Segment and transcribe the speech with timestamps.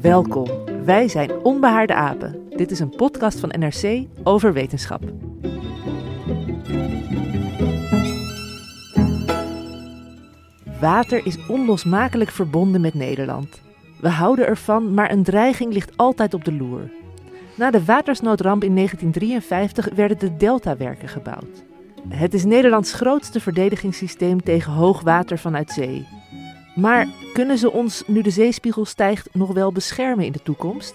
[0.00, 0.46] Welkom.
[0.84, 2.48] Wij zijn Onbehaarde Apen.
[2.56, 5.02] Dit is een podcast van NRC over wetenschap.
[10.80, 13.60] Water is onlosmakelijk verbonden met Nederland.
[14.00, 16.90] We houden ervan, maar een dreiging ligt altijd op de loer.
[17.54, 21.64] Na de watersnoodramp in 1953 werden de Deltawerken gebouwd.
[22.08, 26.19] Het is Nederlands grootste verdedigingssysteem tegen hoogwater vanuit zee.
[26.74, 30.94] Maar kunnen ze ons, nu de zeespiegel stijgt, nog wel beschermen in de toekomst?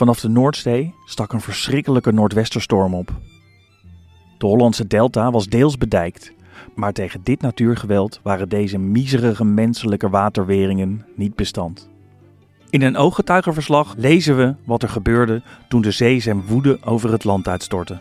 [0.00, 3.12] Vanaf de Noordzee stak een verschrikkelijke noordwesterstorm op.
[4.38, 6.32] De Hollandse delta was deels bedijkt,
[6.74, 11.88] maar tegen dit natuurgeweld waren deze miserige menselijke waterweringen niet bestand.
[12.70, 17.24] In een ooggetuigenverslag lezen we wat er gebeurde toen de zee zijn woede over het
[17.24, 17.98] land uitstortte.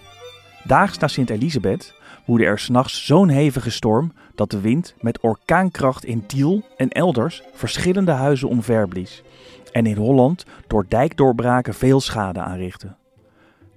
[0.63, 6.25] Daags na Sint-Elisabeth woedde er s'nachts zo'n hevige storm dat de wind met orkaankracht in
[6.25, 9.23] Tiel en elders verschillende huizen omverblies
[9.71, 12.97] en in Holland door dijkdoorbraken veel schade aanrichten.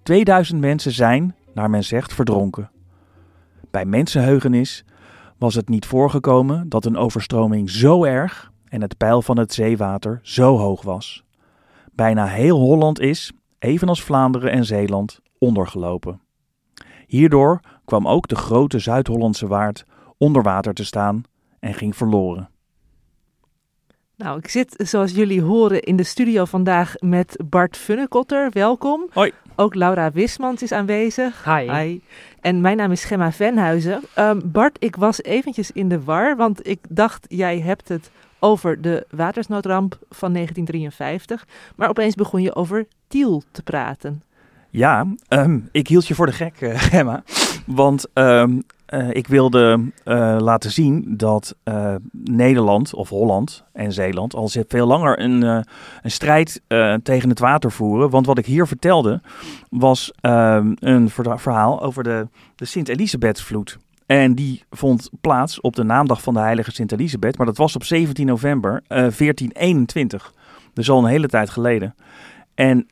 [0.03, 2.71] 2000 mensen zijn, naar men zegt, verdronken.
[3.71, 4.85] Bij mensenheugenis
[5.39, 10.21] was het niet voorgekomen dat een overstroming zo erg en het peil van het zeewater
[10.23, 11.25] zo hoog was.
[11.93, 16.21] Bijna heel Holland is, evenals Vlaanderen en Zeeland, ondergelopen.
[17.07, 19.85] Hierdoor kwam ook de grote Zuid-Hollandse waard
[20.19, 21.23] onder water te staan
[21.59, 22.51] en ging verloren.
[24.23, 28.51] Nou, ik zit zoals jullie horen in de studio vandaag met Bart Funnekotter.
[28.51, 29.07] Welkom.
[29.13, 29.33] Hoi.
[29.57, 31.45] Ook Laura Wismans is aanwezig.
[31.45, 32.01] Hi.
[32.41, 34.03] En mijn naam is Gemma Venhuizen.
[34.19, 38.81] Um, Bart, ik was eventjes in de war, want ik dacht jij hebt het over
[38.81, 41.47] de watersnoodramp van 1953.
[41.77, 44.23] Maar opeens begon je over Tiel te praten.
[44.71, 47.23] Ja, um, ik hield je voor de gek, uh, Gemma.
[47.67, 48.63] Want um,
[48.93, 54.87] uh, ik wilde uh, laten zien dat uh, Nederland of Holland en Zeeland al veel
[54.87, 56.63] langer een, een strijd
[57.03, 58.11] tegen het water voeren.
[58.11, 59.21] Want wat ik hier vertelde
[59.71, 63.79] was een verhaal over de, de Sint-Elisabethvloed.
[64.07, 67.37] En die vond plaats op de naamdag van de heilige Sint-Elisabeth.
[67.37, 70.33] Maar dat was op 17 november 1421.
[70.73, 71.95] Dus al een hele tijd geleden.
[72.55, 72.87] En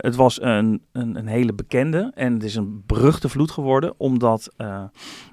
[0.00, 4.52] het was een, een, een, hele bekende en het is een beruchte vloed geworden, omdat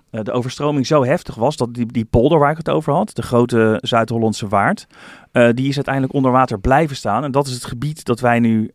[0.09, 3.21] de overstroming zo heftig was dat die, die polder waar ik het over had, de
[3.21, 4.87] grote Zuid-Hollandse waard,
[5.33, 7.23] uh, die is uiteindelijk onder water blijven staan.
[7.23, 8.71] En dat is het gebied dat wij nu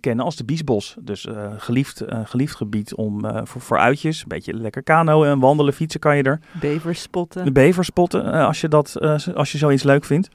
[0.00, 0.96] kennen als de Biesbos.
[1.00, 1.26] Dus
[1.56, 6.16] geliefd, geliefd gebied om, voor, voor uitjes, een beetje lekker kanoën en wandelen, fietsen kan
[6.16, 6.40] je er.
[6.60, 7.44] Beverspotten.
[7.44, 9.00] De beverspotten, als, je dat,
[9.34, 10.28] als je zoiets leuk vindt.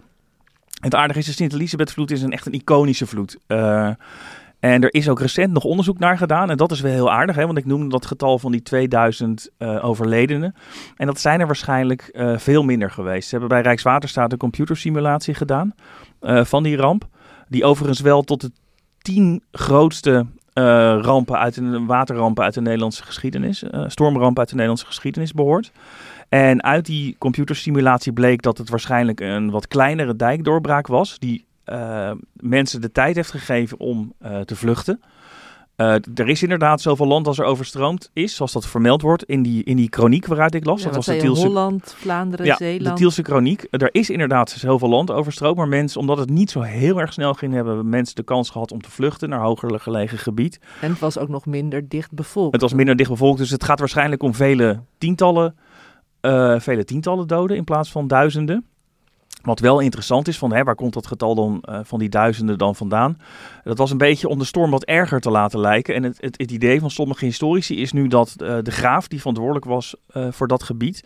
[0.81, 3.37] Het aardige is, de Sint-Elisabeth-vloed is een echt een iconische vloed.
[3.47, 3.89] Uh,
[4.61, 6.49] en er is ook recent nog onderzoek naar gedaan.
[6.49, 9.49] En dat is wel heel aardig, hè, want ik noemde dat getal van die 2000
[9.59, 10.55] uh, overledenen.
[10.95, 13.23] En dat zijn er waarschijnlijk uh, veel minder geweest.
[13.23, 15.73] Ze hebben bij Rijkswaterstaat een computersimulatie gedaan
[16.21, 17.07] uh, van die ramp.
[17.47, 18.51] Die overigens wel tot de
[18.97, 25.33] tien grootste rampen uit de, waterrampen uit de Nederlandse geschiedenis, stormrampen uit de Nederlandse geschiedenis
[25.33, 25.71] behoort.
[26.29, 32.11] En uit die computersimulatie bleek dat het waarschijnlijk een wat kleinere dijkdoorbraak was, die uh,
[32.33, 35.01] mensen de tijd heeft gegeven om uh, te vluchten.
[35.77, 39.41] Uh, er is inderdaad zoveel land als er overstroomd is, zoals dat vermeld wordt in
[39.41, 40.79] die, in die kroniek waaruit ik las.
[40.79, 42.97] Ja, dat was de Tielse, Holland, Vlaanderen, ja, Zeeland.
[42.97, 43.67] de Tielse kroniek.
[43.69, 47.33] Er is inderdaad zoveel land overstroomd, maar mensen, omdat het niet zo heel erg snel
[47.33, 50.59] ging, hebben mensen de kans gehad om te vluchten naar hoger gelegen gebied.
[50.81, 52.53] En het was ook nog minder dicht bevolkt.
[52.53, 55.55] Het was minder dicht bevolkt, dus het gaat waarschijnlijk om vele tientallen,
[56.21, 58.65] uh, vele tientallen doden in plaats van duizenden.
[59.41, 62.57] Wat wel interessant is, van, hè, waar komt dat getal dan uh, van die duizenden
[62.57, 63.17] dan vandaan?
[63.63, 65.95] Dat was een beetje om de storm wat erger te laten lijken.
[65.95, 69.65] En het, het, idee van sommige historici is nu dat uh, de graaf, die verantwoordelijk
[69.65, 71.03] was uh, voor dat gebied,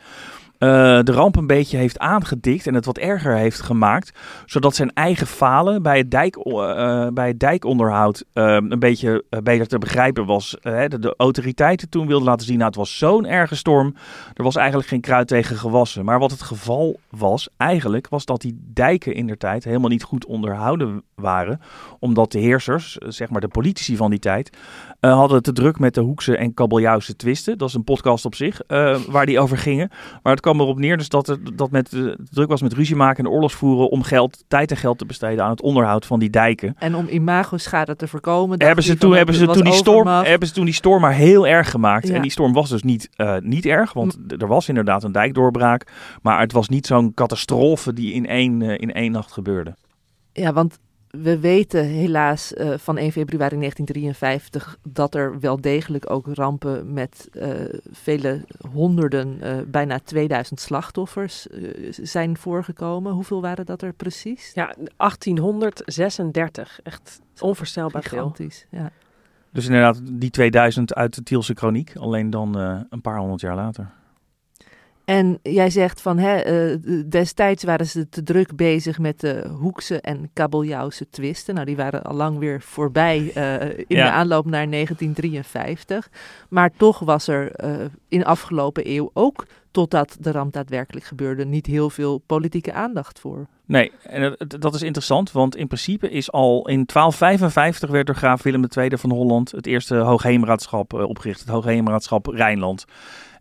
[0.58, 4.20] de ramp een beetje heeft aangedikt en het wat erger heeft gemaakt.
[4.46, 9.68] Zodat zijn eigen falen bij het, dijk, uh, bij het dijkonderhoud uh, een beetje beter
[9.68, 10.58] te begrijpen was.
[10.62, 13.96] De, de, autoriteiten toen wilden laten zien, nou het was zo'n erge storm.
[14.34, 16.06] Er was eigenlijk geen kruid tegen gewassen.
[16.06, 20.04] Maar wat het geval was eigenlijk, was dat die dijken in der tijd helemaal niet
[20.04, 21.62] goed onderhouden waren.
[22.00, 24.58] Omdat de heersers, zeg maar de politici van die tijd,
[25.00, 27.58] hadden te druk met de Hoekse en Kabeljauwse twisten.
[27.58, 28.62] Dat is een podcast op zich,
[29.08, 29.90] waar die over gingen.
[30.24, 32.96] Maar het kwam erop neer dus dat het dat met, uh, druk was met ruzie
[32.96, 36.30] maken en oorlogsvoeren om geld, tijd en geld te besteden aan het onderhoud van die
[36.30, 36.76] dijken.
[36.80, 38.64] En om imagoschade te voorkomen.
[38.64, 41.48] Hebben ze, toen, hebben, ze toen die storm, hebben ze toen die storm maar heel
[41.48, 42.08] erg gemaakt.
[42.08, 42.14] Ja.
[42.14, 45.92] En die storm was dus niet, uh, niet erg, want er was inderdaad een dijkdoorbraak.
[46.22, 49.76] Maar het was niet zo'n catastrofe die in één, uh, in één nacht gebeurde.
[50.34, 50.80] Ja, want
[51.22, 57.30] we weten helaas uh, van 1 februari 1953 dat er wel degelijk ook rampen met
[57.34, 57.50] uh,
[57.92, 61.48] vele honderden, uh, bijna 2000 slachtoffers
[61.90, 63.14] zijn voorgekomen.
[63.14, 64.52] Hoeveel waren dat er precies?
[64.54, 66.80] Ja, 1836.
[66.84, 68.80] Echt onvoorstelbaar Gigantisch, veel.
[68.80, 68.92] Ja.
[69.52, 72.56] Dus inderdaad die 2000 uit de Tielse Kroniek, alleen dan
[72.90, 73.92] een paar honderd jaar later.
[75.06, 80.02] En jij zegt van hè, uh, destijds waren ze te druk bezig met de Hoekse
[80.02, 81.54] en Kabeljauwse twisten.
[81.54, 84.06] Nou, die waren al lang weer voorbij uh, in ja.
[84.06, 86.10] de aanloop naar 1953.
[86.50, 91.46] Maar toch was er uh, in de afgelopen eeuw ook, totdat de ramp daadwerkelijk gebeurde,
[91.46, 93.48] niet heel veel politieke aandacht voor.
[93.66, 98.44] Nee, en dat is interessant, want in principe is al in 1255 werd door graaf
[98.44, 102.86] Willem II van Holland het eerste hoogheemraadschap opgericht, het hoogheemraadschap Rijnland.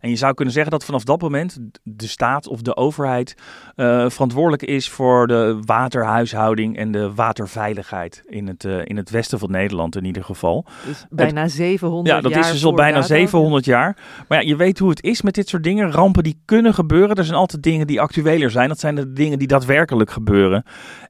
[0.05, 3.35] En je zou kunnen zeggen dat vanaf dat moment de staat of de overheid
[3.75, 9.39] uh, verantwoordelijk is voor de waterhuishouding en de waterveiligheid in het, uh, in het westen
[9.39, 10.65] van Nederland in ieder geval.
[10.85, 12.15] Dus bijna het, 700 jaar.
[12.15, 13.97] Ja, dat is dus al bijna 700 jaar.
[14.27, 15.91] Maar ja, je weet hoe het is met dit soort dingen.
[15.91, 17.15] Rampen die kunnen gebeuren.
[17.15, 18.69] Er zijn altijd dingen die actueler zijn.
[18.69, 20.63] Dat zijn de dingen die daadwerkelijk gebeuren.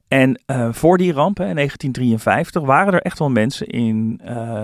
[0.08, 4.20] En uh, voor die ramp hè, in 1953 waren er echt wel mensen in,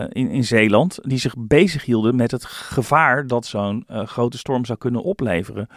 [0.08, 5.02] in, in Zeeland die zich bezighielden met het gevaar dat zo'n uh, storm zou kunnen
[5.02, 5.68] opleveren.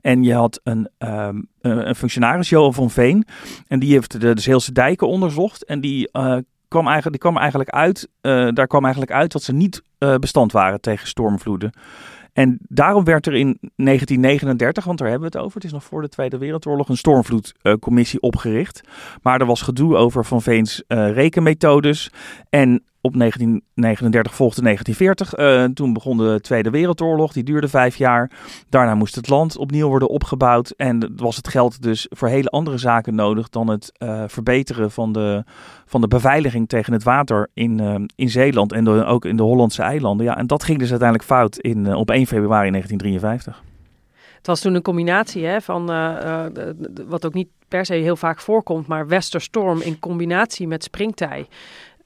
[0.00, 3.26] En je had een, um, een functionaris, Johan van Veen,
[3.66, 5.64] en die heeft de, de Zeelse dijken onderzocht.
[5.64, 6.10] En die,
[6.68, 8.08] kwam, eigenlijk, die kwam eigenlijk uit,
[8.54, 11.72] daar kwam eigenlijk uit dat ze niet bestand waren tegen stormvloeden.
[12.36, 15.84] En daarom werd er in 1939, want daar hebben we het over, het is nog
[15.84, 18.80] voor de Tweede Wereldoorlog, een stormvloedcommissie opgericht.
[19.22, 22.10] Maar er was gedoe over Van Veens rekenmethodes.
[22.48, 25.38] En op 1939 volgde 1940.
[25.38, 27.32] Uh, toen begon de Tweede Wereldoorlog.
[27.32, 28.30] Die duurde vijf jaar.
[28.68, 30.70] Daarna moest het land opnieuw worden opgebouwd.
[30.70, 35.12] En was het geld dus voor hele andere zaken nodig dan het uh, verbeteren van
[35.12, 35.44] de,
[35.86, 39.42] van de beveiliging tegen het water in, uh, in Zeeland en de, ook in de
[39.42, 40.26] Hollandse eilanden.
[40.26, 43.62] Ja, en dat ging dus uiteindelijk fout in, op 1 februari 1953.
[44.36, 45.86] Het was toen een combinatie hè, van
[47.08, 51.46] wat ook niet per se heel vaak voorkomt, maar westerstorm in combinatie met springtij.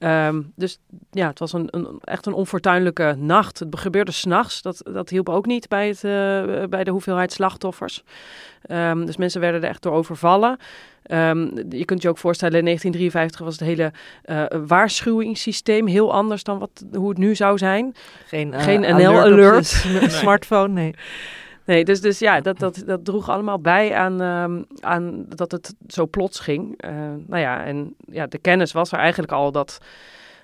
[0.03, 0.79] Um, dus
[1.11, 3.59] ja, het was een, een, echt een onfortuinlijke nacht.
[3.59, 4.61] Het gebeurde s'nachts.
[4.61, 8.03] Dat, dat hielp ook niet bij, het, uh, bij de hoeveelheid slachtoffers.
[8.71, 10.57] Um, dus mensen werden er echt door overvallen.
[11.11, 13.91] Um, je kunt je ook voorstellen, in 1953 was het hele
[14.25, 17.95] uh, waarschuwingssysteem heel anders dan wat, hoe het nu zou zijn.
[18.25, 19.85] Geen, uh, Geen NL-alert.
[19.87, 20.09] Nee.
[20.21, 20.93] smartphone, nee.
[21.71, 25.73] Nee, dus, dus ja, dat, dat, dat droeg allemaal bij aan, um, aan dat het
[25.87, 26.85] zo plots ging.
[26.85, 26.91] Uh,
[27.27, 29.77] nou ja, en ja, de kennis was er eigenlijk al dat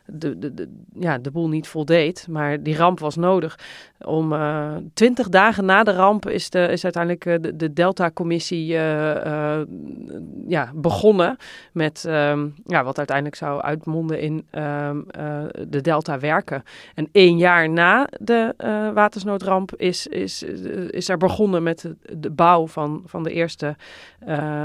[0.06, 2.28] de, de, de, ja, de boel niet voldeed.
[2.30, 3.60] Maar die ramp was nodig.
[4.06, 8.74] Om uh, twintig dagen na de ramp is, de, is uiteindelijk uh, de, de Delta-commissie
[8.74, 9.62] uh,
[10.48, 11.38] ja, begonnen.
[11.72, 15.06] Met um, ja, wat uiteindelijk zou uitmonden in um,
[15.68, 16.64] de Delta-werken.
[16.96, 18.54] En één jaar na de
[18.94, 20.44] watersnoodramp is, is,
[20.90, 23.76] is er begonnen met de, de bouw van, van de eerste,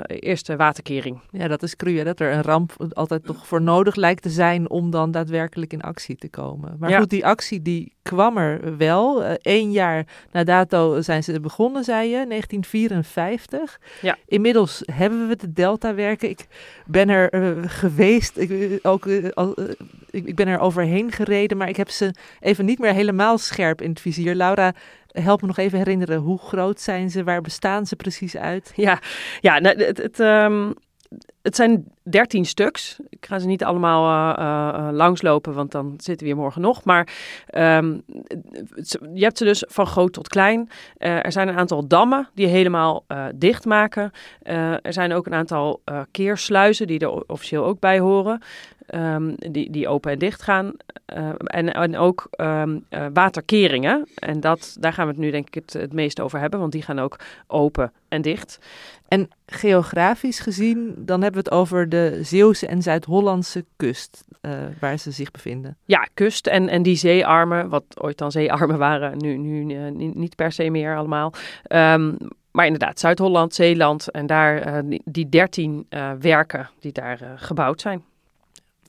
[0.06, 1.20] eerste waterkering.
[1.30, 2.04] Ja, dat is cru, hè?
[2.04, 5.82] dat er een ramp altijd toch voor nodig lijkt te zijn om dan daadwerkelijk in
[5.82, 6.76] actie te komen.
[6.78, 6.98] Maar Ja.
[6.98, 9.24] goed, die actie die kwam er wel.
[9.42, 13.80] Eén jaar na dato zijn ze begonnen, zei je, 1954.
[14.00, 14.16] Ja.
[14.26, 16.28] Inmiddels hebben we de Delta-werken.
[16.28, 16.46] Ik
[16.86, 19.54] ben er geweest, ik, ook, al,
[20.10, 23.80] ik, ik ben er overheen gereden, maar ik heb ze even niet meer helemaal scherp
[23.80, 24.34] in het vizier.
[24.34, 24.74] Laura,
[25.12, 27.24] help me nog even herinneren, hoe groot zijn ze?
[27.24, 28.72] Waar bestaan ze precies uit?
[28.76, 29.00] Ja,
[29.40, 30.70] ja nou, het, het, ehm,
[31.42, 32.98] het zijn dertien stuks.
[33.08, 36.84] Ik ga ze niet allemaal uh, langslopen, want dan zitten we hier morgen nog.
[36.84, 37.08] Maar
[37.46, 37.98] ehm,
[39.14, 40.68] je hebt ze dus van groot tot klein.
[40.96, 43.04] er zijn een aantal dammen die helemaal
[43.34, 44.10] dicht maken.
[44.82, 48.42] er zijn ook een aantal keersluizen die er officieel ook bij horen.
[48.86, 50.72] Ehm, die, die open en dicht gaan.
[51.44, 54.08] en, en ook um, waterkeringen.
[54.14, 56.72] En dat, daar gaan we het nu denk ik het, het meest over hebben, want
[56.72, 58.58] die gaan ook open en dicht.
[59.08, 64.98] En geografisch gezien, dan hebben we het over de Zeeuwse en Zuid-Hollandse kust, uh, waar
[64.98, 65.76] ze zich bevinden.
[65.84, 70.36] Ja, kust en, en die zeearmen, wat ooit dan zeearmen waren, nu, nu uh, niet
[70.36, 71.32] per se meer allemaal.
[71.68, 72.16] Um,
[72.50, 75.86] maar inderdaad, Zuid-Holland, Zeeland en daar uh, die dertien
[76.20, 78.04] werken die daar gebouwd zijn.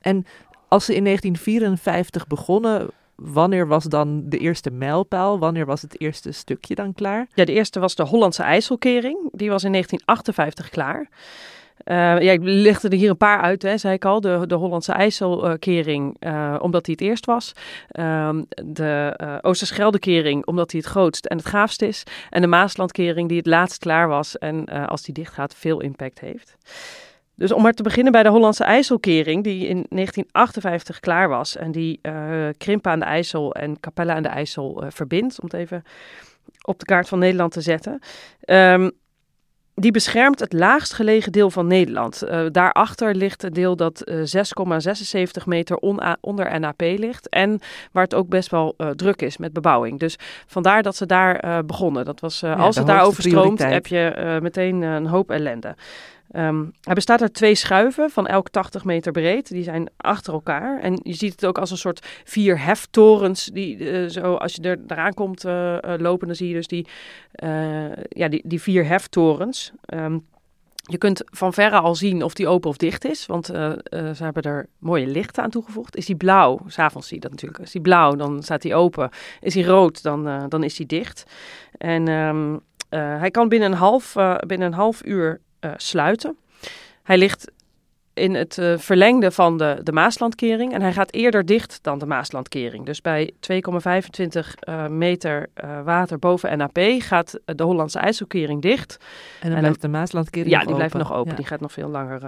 [0.02, 0.26] En
[0.68, 5.40] als ze in 1954 begonnen, wanneer was dan de eerste mijlpaal?
[5.40, 7.28] Wanneer was het eerste stukje dan klaar?
[7.34, 9.18] Ja, de eerste was de Hollandse IJsselkering.
[9.32, 11.10] Die was in 1958 klaar.
[11.86, 14.22] Uh, ja, ik lichtte er hier een paar uit, hè, zei ik al.
[14.22, 17.54] De, de Hollandse IJsselkering, uh, omdat die het eerst was.
[17.92, 18.30] Uh,
[18.66, 22.04] de uh, Oosterscheldekering, omdat die het grootst en het gaafst is.
[22.30, 26.20] En de Maaslandkering, die het laatst klaar was en als die dicht gaat, veel impact
[26.20, 26.56] heeft.
[27.36, 31.72] Dus om maar te beginnen bij de Hollandse IJsselkering, die in 1958 klaar was en
[31.72, 32.00] die
[32.58, 35.84] Krimpen aan de IJssel en Capelle aan de IJssel verbindt, om het even
[36.62, 38.00] op de kaart van Nederland te zetten.
[38.46, 38.92] Um,
[39.76, 42.24] die beschermt het laagst gelegen deel van Nederland.
[42.24, 45.78] Uh, daarachter ligt een deel dat 6,76 meter
[46.22, 47.30] onder NAP ligt.
[47.30, 47.60] En
[47.92, 50.00] waar het ook best wel uh, druk is met bebouwing.
[50.00, 50.16] Dus
[50.48, 52.06] vandaar dat ze daar uh, begonnen.
[52.06, 55.76] Dat was, ja, als het daar overstroomt, heb je meteen een hoop ellende.
[56.82, 59.50] Hij bestaat uit twee schuiven van elk 80 meter breed.
[59.50, 60.80] Die zijn achter elkaar.
[60.80, 63.46] En je ziet het ook als een soort vier heftorens.
[63.46, 66.88] Die uh, zo, als je er eraan komt uh, lopen, dan zie je dus die,
[68.10, 69.72] ja, die, die vier heftorens.
[69.94, 70.26] Um,
[70.86, 74.44] je kunt van verre al zien of die open of dicht is, want ze hebben
[74.44, 75.96] er mooie lichten aan toegevoegd.
[75.96, 77.62] Is die blauw, s'avonds zie je dat natuurlijk.
[77.62, 79.10] Is die blauw, dan staat die open.
[79.42, 81.24] Is die rood, dan, dan is die dicht.
[81.78, 84.14] En um, hij kan binnen een half,
[84.48, 86.38] binnen een half uur uh, sluiten.
[87.04, 87.52] Hij ligt
[88.14, 92.06] in het uh, verlengde van de, de Maaslandkering en hij gaat eerder dicht dan de
[92.06, 92.86] Maaslandkering.
[92.86, 93.60] Dus bij 2,25
[94.70, 95.50] uh, meter
[95.84, 98.98] water boven NAP gaat de Hollandse IJsselkering dicht.
[99.42, 100.78] En dan blijft de Maaslandkering Ja, die open.
[100.78, 101.30] blijft nog open.
[101.32, 101.36] Ja.
[101.36, 102.22] Die gaat nog veel langer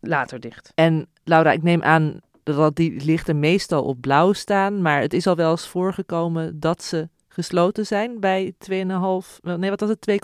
[0.00, 0.72] later dicht.
[0.74, 5.26] En Laura, ik neem aan dat die lichten meestal op blauw staan, maar het is
[5.26, 8.76] al wel eens voorgekomen dat ze gesloten zijn bij 2,5,
[9.42, 10.20] nee wat was het,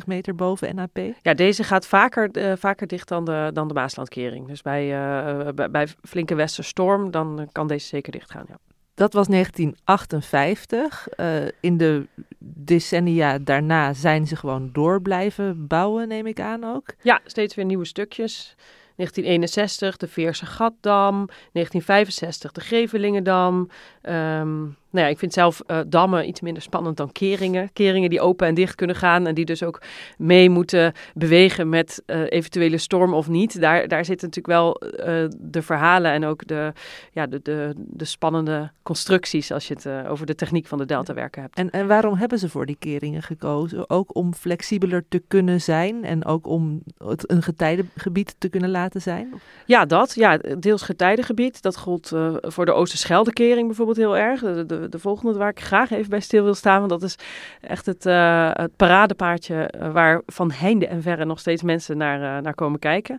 [0.00, 0.98] 2,25 meter boven NAP?
[1.22, 4.46] Ja, deze gaat vaker, uh, vaker dicht dan de, dan de Maaslandkering.
[4.46, 8.58] Dus bij, uh, bij, bij, flinke westerstorm, dan kan deze zeker dicht gaan, ja.
[8.94, 11.08] Dat was 1958.
[11.16, 11.26] Uh,
[11.60, 12.06] in de
[12.38, 16.94] decennia daarna zijn ze gewoon door blijven bouwen, neem ik aan ook.
[17.02, 18.54] Ja, steeds weer nieuwe stukjes.
[18.96, 23.68] 1961 de Veerse Gatdam, 1965 de Grevelingendam.
[24.02, 27.72] Um, nou ja, ik vind zelf uh, dammen iets minder spannend dan keringen.
[27.72, 29.82] Keringen die open en dicht kunnen gaan en die dus ook
[30.18, 33.60] mee moeten bewegen met uh, eventuele storm of niet.
[33.60, 36.72] Daar, daar zitten natuurlijk wel uh, de verhalen en ook de,
[37.12, 41.42] ja, de, de, de spannende constructies als je het over de techniek van de deltawerken
[41.42, 41.56] hebt.
[41.56, 43.90] En, en waarom hebben ze voor die keringen gekozen?
[43.90, 49.02] Ook om flexibeler te kunnen zijn en ook om het een getijdengebied te kunnen laten
[49.02, 49.40] zijn?
[49.66, 50.14] Ja, dat.
[50.14, 51.62] Ja, deels getijdengebied.
[51.62, 54.40] Dat gold voor de Oosterscheldekering bijvoorbeeld heel erg.
[54.40, 56.78] De, de, de, volgende waar ik graag even bij stil wil staan.
[56.78, 57.16] Want dat is
[57.60, 62.20] echt het, uh, het paradepaardje uh, waar van heinde en verre nog steeds mensen naar,
[62.20, 63.18] uh, naar komen kijken.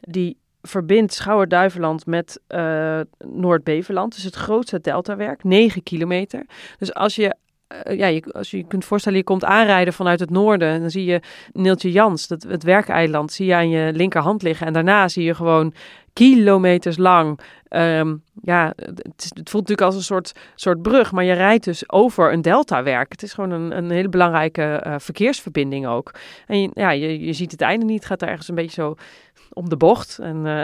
[0.00, 2.40] Die verbindt Schouwer-Duiveland met
[3.18, 4.14] Noord-Beverland.
[4.14, 6.46] Dus het grootste deltawerk, 9 kilometer.
[6.78, 7.34] Dus als je
[7.86, 10.68] uh, ja, je, als je je kunt voorstellen, je komt aanrijden vanuit het noorden.
[10.68, 11.20] En dan zie je
[11.52, 14.66] Neeltje Jans, dat, het werkeiland, zie je aan je linkerhand liggen.
[14.66, 15.74] En daarna zie je gewoon
[16.12, 17.40] kilometers lang.
[17.76, 19.02] Um, ja, het,
[19.34, 23.12] het, voelt natuurlijk als een soort, soort brug, maar je rijdt dus over een deltawerk.
[23.12, 26.14] Het is gewoon een, een hele belangrijke uh, verkeersverbinding ook.
[26.46, 28.82] En je, ja, je, je ziet het einde niet, het gaat er ergens een beetje
[28.82, 28.96] zo
[29.52, 30.18] om de bocht.
[30.22, 30.62] En, uh...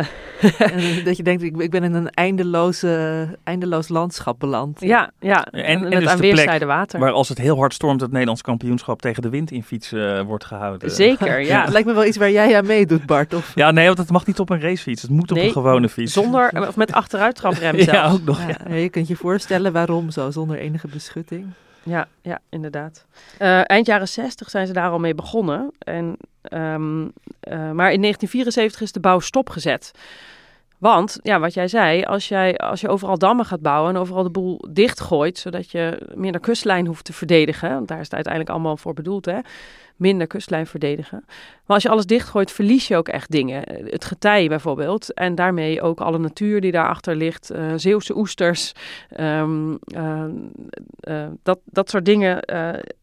[0.72, 4.80] en dat je denkt, ik, ik ben in een eindeloze, eindeloos landschap beland.
[4.80, 5.44] Ja, ja.
[5.44, 7.00] En, en, en dus aan weerszijden water.
[7.00, 10.22] Waar als het heel hard stormt, het Nederlands kampioenschap tegen de wind in fietsen uh,
[10.22, 10.90] wordt gehouden.
[10.90, 11.60] Zeker, ja.
[11.64, 13.34] Het lijkt me wel iets waar jij aan meedoet, Bart.
[13.34, 13.52] Of...
[13.54, 15.02] Ja, nee, want het mag niet op een racefiets.
[15.02, 16.12] Het moet op nee, een gewone fiets.
[16.12, 17.98] Zonder, of met achteruittraprem zelfs.
[17.98, 18.46] ja, ook nog.
[18.46, 18.56] Ja.
[18.68, 21.46] Ja, je kunt je voorstellen waarom zo, zonder enige beschutting.
[21.82, 23.06] Ja, ja, inderdaad.
[23.38, 25.70] Eh, eind jaren 60 zijn ze daar al mee begonnen.
[25.78, 27.02] En, ehm,
[27.40, 29.90] eh, maar in 1974 is de bouw stopgezet.
[30.78, 34.22] Want, ja, wat jij zei, als, jij, als je overal dammen gaat bouwen en overal
[34.22, 38.52] de boel dichtgooit, zodat je minder kustlijn hoeft te verdedigen, want daar is het uiteindelijk
[38.52, 39.38] allemaal voor bedoeld, hè,
[39.96, 41.24] minder kustlijn verdedigen.
[41.26, 43.62] Maar als je alles dichtgooit, verlies je ook echt dingen.
[43.84, 48.72] Het getij bijvoorbeeld, en daarmee ook alle natuur die daarachter ligt, uh, Zeeuwse oesters,
[49.08, 50.24] ehm, uh,
[51.00, 52.40] uh, dat, dat soort dingen,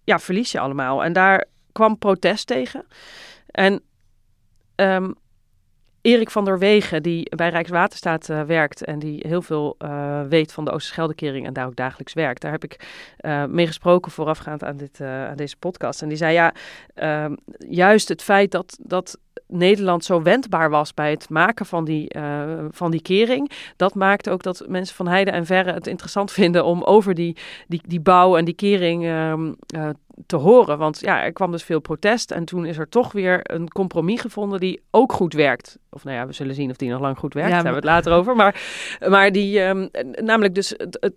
[0.03, 1.03] ja, verlies je allemaal.
[1.03, 2.85] En daar kwam protest tegen.
[3.45, 3.81] En
[4.75, 5.15] um,
[6.03, 10.51] Erik van der Wegen, die bij Rijkswaterstaat uh, werkt en die heel veel uh, weet
[10.51, 12.41] van de Oosterscheldekering en daar ook dagelijks werkt.
[12.41, 12.79] Daar heb ik
[13.21, 16.01] uh, mee gesproken voorafgaand aan, dit, aan deze podcast.
[16.01, 16.53] En die zei ja,
[16.93, 19.17] ehm, juist het feit dat, dat
[19.53, 23.51] Nederland zo wendbaar was bij het maken van die, uh, van die kering.
[23.75, 27.37] Dat maakt ook dat mensen van heide en verre het interessant vinden om over die,
[27.67, 29.33] die, die bouw en die kering uh,
[29.75, 29.89] uh,
[30.25, 30.77] te horen.
[30.77, 34.21] Want ja, er kwam dus veel protest en toen is er toch weer een compromis
[34.21, 35.77] gevonden die ook goed werkt.
[35.89, 37.49] Of nou ja, we zullen zien of die nog lang goed werkt.
[37.49, 37.63] Ja, maar...
[37.63, 38.35] Daar hebben we het later over.
[38.35, 38.61] Maar,
[39.09, 39.89] maar die, um,
[40.21, 41.13] namelijk dus het, het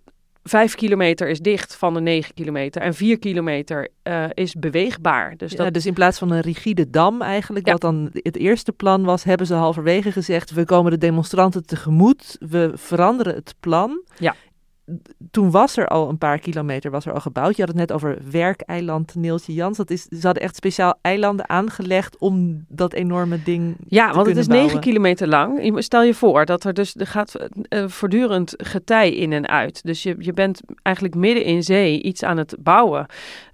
[0.49, 5.37] Vijf kilometer is dicht van de negen kilometer en vier kilometer uh, is beweegbaar.
[5.37, 5.67] Dus, dat...
[5.67, 7.73] ja, dus in plaats van een rigide dam eigenlijk, ja.
[7.73, 12.37] wat dan het eerste plan was, hebben ze halverwege gezegd, we komen de demonstranten tegemoet,
[12.41, 14.03] we veranderen het plan.
[14.19, 14.35] Ja
[15.31, 17.57] toen was er al een paar kilometer was er al gebouwd.
[17.57, 19.76] Je had het net over werkeiland Neeltje Jans.
[19.76, 24.26] Dat is, ze hadden echt speciaal eilanden aangelegd om dat enorme ding Ja, te want
[24.26, 24.66] het is bouwen.
[24.66, 25.83] 9 kilometer lang.
[25.83, 27.35] Stel je voor dat er dus er gaat
[27.69, 29.85] uh, voortdurend getij in en uit.
[29.85, 33.07] Dus je, je bent eigenlijk midden in zee iets aan het bouwen.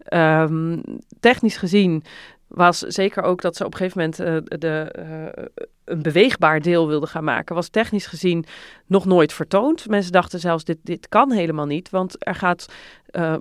[0.08, 0.82] Um,
[1.20, 2.04] technisch gezien
[2.48, 5.44] was zeker ook dat ze op een gegeven moment uh, de, uh,
[5.84, 7.54] een beweegbaar deel wilden gaan maken.
[7.54, 8.44] Was technisch gezien
[8.86, 9.88] nog nooit vertoond.
[9.88, 11.90] Mensen dachten zelfs, dit, dit kan helemaal niet.
[11.90, 12.72] Want er gaat
[13.10, 13.34] uh,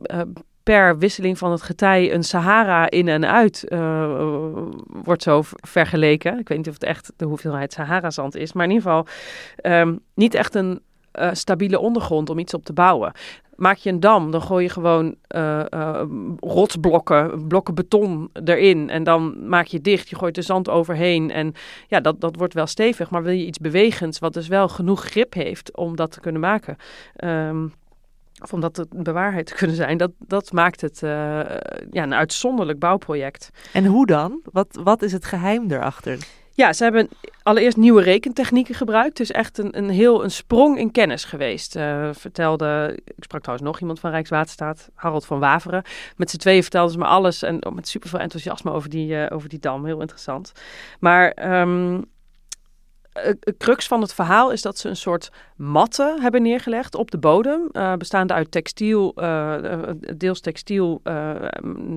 [0.63, 3.65] per wisseling van het getij een Sahara in en uit,
[5.03, 6.39] wordt zo vergeleken.
[6.39, 8.53] Ik weet niet of het echt de hoeveelheid Sahara-zand is.
[8.53, 9.07] Maar in ieder geval
[9.81, 10.81] um, niet echt een
[11.31, 13.11] stabiele ondergrond om iets op te bouwen
[13.61, 16.03] maak je een dam, dan gooi je gewoon uh,
[16.39, 18.89] rotsblokken, blokken beton erin.
[18.89, 21.31] En dan maak je dicht, je gooit er zand overheen.
[21.31, 21.53] En
[21.87, 23.09] ja, dat, dat wordt wel stevig.
[23.09, 26.41] Maar wil je iets bewegends, wat dus wel genoeg grip heeft om dat te kunnen
[26.41, 26.75] maken.
[27.23, 27.73] Um,
[28.41, 31.09] of om dat te bewaarheid te kunnen zijn, dat, dat maakt het uh,
[31.91, 33.49] ja, een uitzonderlijk bouwproject.
[33.73, 34.41] En hoe dan?
[34.51, 36.17] Wat, wat is het geheim erachter?
[36.53, 37.09] Ja, ze hebben
[37.43, 39.17] allereerst nieuwe rekentechnieken gebruikt.
[39.17, 41.75] Dus echt een, een heel een sprong in kennis geweest.
[41.75, 45.83] Uh, vertelde, ik sprak trouwens nog iemand van Rijkswaterstaat, Harold van Waveren.
[46.15, 49.13] Met z'n tweeën vertelden ze me alles en oh, met super veel enthousiasme over die,
[49.13, 49.85] uh, over die dam.
[49.85, 50.51] Heel interessant.
[50.99, 51.33] Maar
[53.11, 57.17] het crux van het verhaal is dat ze een soort matten hebben neergelegd op de
[57.17, 57.69] bodem.
[57.71, 59.13] Uh, bestaande uit textiel,
[60.17, 61.01] deels textiel,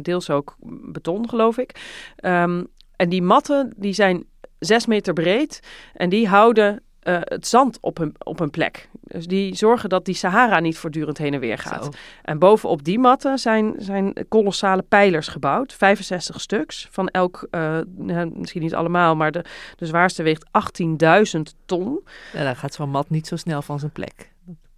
[0.02, 0.56] deels ook
[0.92, 1.80] beton, geloof ik.
[2.24, 4.24] Um, en die matten die zijn
[4.64, 5.60] zes meter breed
[5.94, 8.88] en die houden uh, het zand op hun, op hun plek.
[9.02, 11.84] Dus die zorgen dat die Sahara niet voortdurend heen en weer gaat.
[11.84, 11.90] Zo.
[12.22, 15.72] En bovenop die matten zijn, zijn kolossale pijlers gebouwd.
[15.72, 17.78] 65 stuks van elk, uh,
[18.32, 19.44] misschien niet allemaal, maar de,
[19.76, 20.46] de zwaarste weegt
[21.36, 22.00] 18.000 ton.
[22.32, 24.32] Ja, dan gaat zo'n mat niet zo snel van zijn plek.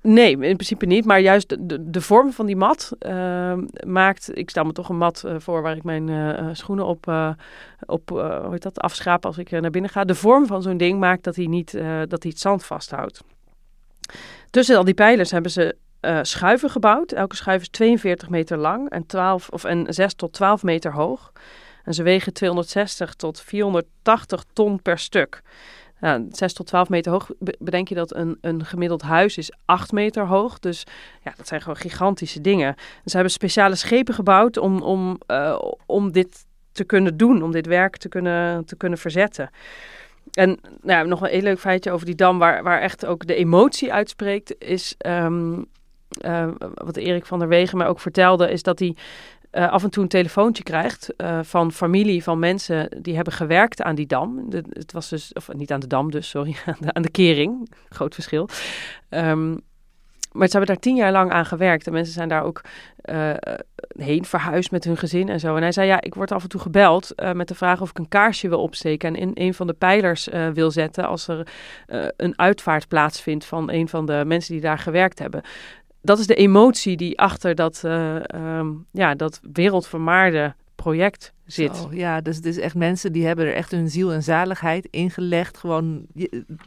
[0.09, 1.05] Nee, in principe niet.
[1.05, 1.57] Maar juist
[1.93, 3.55] de, vorm van die mat uh,
[3.87, 4.31] maakt...
[4.39, 7.13] Ik stel me toch een mat uh, voor waar ik mijn uh, schoenen op,
[7.87, 10.05] op hoe heet dat, afschraap als ik naar binnen ga.
[10.05, 11.73] De vorm van zo'n ding maakt dat hij niet
[12.09, 13.21] dat hij het zand vasthoudt.
[14.51, 15.77] Tussen al die pijlers hebben ze
[16.23, 17.13] schuiven gebouwd.
[17.13, 21.33] Elke schuif is 42 meter lang en, 12, of, en 6 tot 12 meter hoog.
[21.85, 25.43] En ze wegen 260 tot 480 ton per stuk.
[26.01, 27.31] Ja, 6 tot 12 meter hoog.
[27.59, 30.59] Bedenk je dat een, een gemiddeld huis is 8 meter hoog.
[30.59, 30.87] Dus
[31.23, 32.75] ja, dat zijn gewoon gigantische dingen.
[33.05, 37.43] Ze hebben speciale schepen gebouwd om, om, uh, om dit te kunnen doen.
[37.43, 39.51] Om dit werk te kunnen, te kunnen verzetten.
[40.33, 43.35] En nou, nog een heel leuk feitje over die dam, waar, waar echt ook de
[43.35, 45.67] emotie uitspreekt, is um,
[46.25, 48.97] uh, wat Erik van der Wegen mij ook vertelde, is dat hij
[49.57, 53.83] uh, af en toe een telefoontje krijgt uh, van familie, van mensen die hebben gewerkt
[53.83, 54.47] aan die dam.
[54.71, 56.57] Het was dus, of niet aan de dam dus, sorry,
[56.93, 57.73] aan de, kering.
[57.89, 58.49] Groot verschil.
[59.11, 59.59] Um,
[60.33, 61.87] maar ze hebben daar tien jaar lang aan gewerkt.
[61.87, 62.61] En mensen zijn daar ook
[63.05, 63.31] uh,
[63.99, 65.57] heen verhuisd met hun gezin en zo.
[65.57, 67.99] En hij zei, ja, ik word af en toe gebeld met de vraag of ik
[67.99, 69.09] een kaarsje wil opsteken...
[69.09, 71.47] en in een van de pijlers wil zetten als er
[72.17, 73.45] een uitvaart plaatsvindt...
[73.45, 75.43] van een van de mensen die daar gewerkt hebben
[76.07, 81.87] dat is de emotie die achter dat, uh, um, ja, dat wereldvermaarde project zit.
[81.91, 85.57] Ja, dus het is echt mensen die hebben er echt hun ziel en zaligheid ingelegd.
[85.57, 86.07] Gewoon,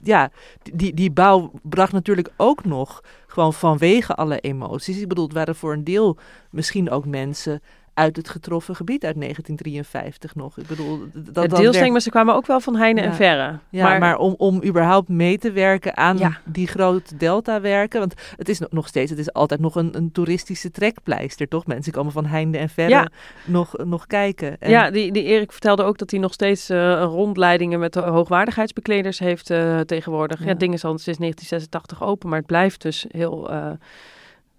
[0.04, 0.32] ja,
[0.74, 5.02] die, die bouw bracht natuurlijk ook nog gewoon vanwege alle emoties.
[5.02, 6.18] Ik bedoel, het waren voor een deel
[6.50, 7.62] misschien ook mensen
[8.00, 10.58] uit het getroffen gebied uit 1953 nog.
[10.58, 13.60] Ik bedoel, dat, deels denk maar ze kwamen ook wel van heine en verre.
[13.70, 18.50] Ja, maar, maar, om, om überhaupt mee te werken aan die grote delta-werken, want het
[18.50, 21.66] is nog steeds, het is altijd nog een, een toeristische trekpleister, toch?
[21.66, 23.10] Mensen komen van heinde en verre
[23.46, 24.60] nog, nog kijken.
[24.60, 29.20] En ja, die, die Erik vertelde ook dat hij nog steeds uh, rondleidingen met hoogwaardigheidsbekleders
[29.20, 30.46] heeft uh, tegenwoordig.
[30.46, 30.54] Ja.
[30.54, 33.52] dingen zijn sinds 1986 open, maar het blijft dus heel...
[33.52, 33.72] Uh,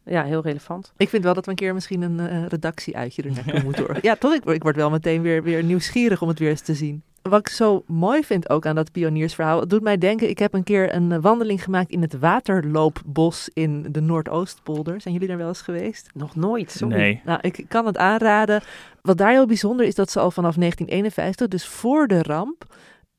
[0.05, 0.93] ja, heel relevant.
[0.97, 3.99] Ik vind wel dat we een keer misschien een uh, redactieuitje er naartoe moeten horen.
[4.03, 4.35] Ja, toch?
[4.35, 7.03] Ik, ik, word wel meteen weer, weer nieuwsgierig om het weer eens te zien.
[7.23, 10.55] Wat ik zo mooi vind ook aan dat pioniersverhaal, het doet mij denken, ik heb
[10.55, 15.01] een keer een eh, wandeling gemaakt in het waterloopbos in de Noordoostpolder.
[15.01, 16.11] Zijn jullie daar wel eens geweest?
[16.15, 16.97] Nog nooit, sorry.
[16.97, 17.21] Nee.
[17.25, 18.63] Nou, ik kan het aanraden.
[19.03, 22.65] Wat daar heel bijzonder is, dat ze al vanaf 1951, dus voor de ramp,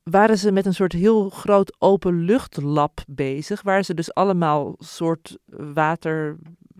[0.02, 6.36] waren ze met een soort heel groot openluchtlab bezig, waar ze dus allemaal soort water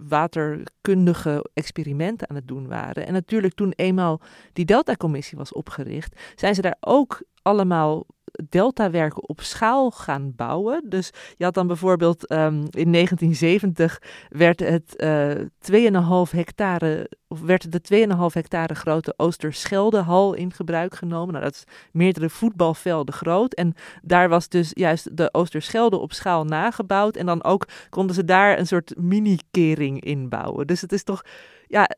[0.08, 3.06] waterkundige experimenten aan het doen waren.
[3.06, 4.20] En natuurlijk toen eenmaal
[4.52, 8.06] die Delta-commissie was opgericht, zijn ze daar ook allemaal
[8.48, 10.82] deltawerken op schaal gaan bouwen.
[10.88, 17.72] Dus je had dan bijvoorbeeld um, in 1970 werd het uh, 2,5 hectare of werd
[17.72, 21.32] de 2,5 hectare grote Oosterscheldehal in gebruik genomen.
[21.32, 23.54] Nou, dat is meerdere voetbalvelden groot.
[23.54, 27.16] En daar was dus juist de Oosterschelde op schaal nagebouwd.
[27.16, 30.66] En dan ook konden ze daar een soort mini-kering in bouwen.
[30.66, 31.22] Dus het is toch,
[31.66, 31.88] ja,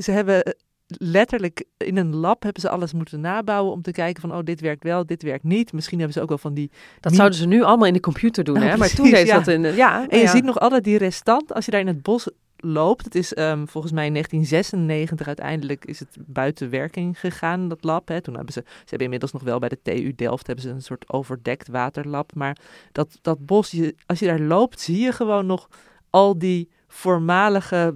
[0.00, 0.56] ze hebben
[0.86, 4.60] letterlijk in een lab hebben ze alles moeten nabouwen om te kijken van, oh, dit
[4.60, 5.72] werkt wel, dit werkt niet.
[5.72, 6.70] Misschien hebben ze ook wel van die...
[7.00, 8.76] Dat zouden ze nu allemaal in de computer doen, hè?
[8.76, 9.38] Maar toen deed ja.
[9.38, 9.62] dat in...
[9.62, 13.04] Ja, en je ziet nog altijd die restant, als je daar in het bos loopt.
[13.04, 18.08] Het is um, volgens mij in 1996 uiteindelijk is het buiten werking gegaan, dat lab.
[18.08, 18.20] Hè.
[18.20, 20.82] Toen hebben ze, ze hebben inmiddels nog wel bij de TU Delft hebben ze een
[20.82, 22.34] soort overdekt waterlab.
[22.34, 22.56] Maar
[22.92, 25.68] dat, dat bos, je, als je daar loopt, zie je gewoon nog
[26.10, 27.94] al die voormalige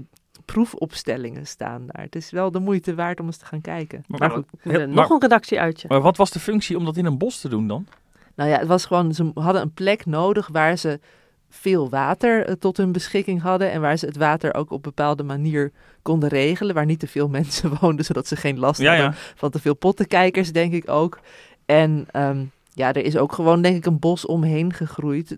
[0.52, 2.04] proefopstellingen staan daar.
[2.04, 4.04] Het is wel de moeite waard om eens te gaan kijken.
[4.06, 4.46] Maar, goed,
[4.86, 5.88] nog een redactie uitje.
[5.88, 7.86] Maar wat was de functie om dat in een bos te doen dan?
[8.34, 11.00] Nou ja, het was gewoon, ze hadden een plek nodig waar ze
[11.48, 15.22] veel water eh, tot hun beschikking hadden en waar ze het water ook op bepaalde
[15.22, 19.50] manier konden regelen, waar niet te veel mensen woonden, zodat ze geen last hadden van
[19.50, 21.20] te veel pottenkijkers, denk ik ook.
[21.66, 25.36] En um, ja, er is ook gewoon, denk ik, een bos omheen gegroeid.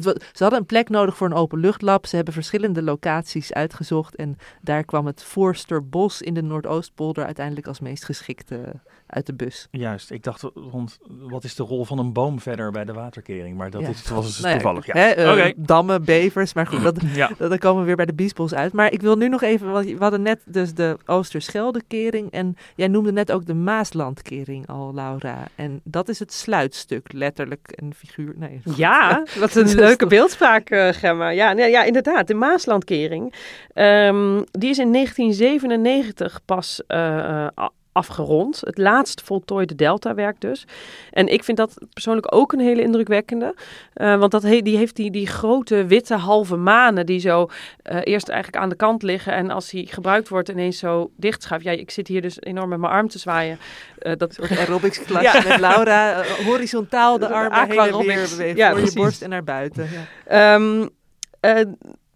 [0.00, 2.06] Ze hadden een plek nodig voor een openluchtlab.
[2.06, 4.14] Ze hebben verschillende locaties uitgezocht.
[4.14, 9.68] En daar kwam het Voorsterbos in de Noordoostpolder uiteindelijk als meest geschikte uit de bus.
[9.70, 13.56] Juist, ik dacht rond wat is de rol van een boom verder bij de waterkering,
[13.56, 14.86] maar dat is, was dus nou toevallig.
[14.86, 14.92] Ja.
[14.92, 17.30] Hè, uh, Dammen, bevers, maar goed, dat, ja.
[17.38, 18.72] dat, dan komen we weer bij de biesbos uit.
[18.72, 22.88] Maar ik wil nu nog even, want we hadden net dus de Oosterscheldekering en jij
[22.88, 25.44] noemde net ook de Maaslandkering al, Laura.
[25.54, 28.34] En dat is het sluitstuk, letterlijk en figuur.
[28.36, 28.60] Nee.
[28.76, 31.28] Ja, wat een leuke beeldspraak, uh, Gemma.
[31.28, 33.34] Ja, nee, ja, inderdaad, de Maaslandkering.
[33.74, 37.46] Um, die is in 1997 pas uh,
[37.96, 38.60] afgerond.
[38.64, 40.66] Het laatst voltooide Delta-werk dus.
[41.10, 43.54] En ik vind dat persoonlijk ook een hele indrukwekkende.
[43.94, 47.50] Uh, want dat die heeft die, die grote witte halve manen die zo
[47.92, 49.32] uh, eerst eigenlijk aan de kant liggen.
[49.32, 51.64] En als die gebruikt wordt ineens zo dichtschuift.
[51.64, 53.58] Ja, ik zit hier dus enorm met mijn arm te zwaaien.
[54.02, 55.48] Uh, dat aerobics klasje ja.
[55.48, 56.22] met Laura.
[56.44, 58.56] horizontaal de armen heen en weer bewegen.
[58.56, 59.88] Ja, voor je borst en naar buiten.
[60.28, 60.54] Ja.
[60.54, 60.90] Um,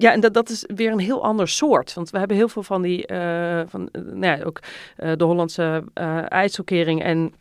[0.01, 1.95] ja, en dat, dat is weer een heel ander soort.
[1.95, 4.61] Want we hebben heel veel van die, uh, van, uh, nou ja, ook
[4.99, 5.85] uh, de Hollandse
[6.29, 7.35] IJsselkering en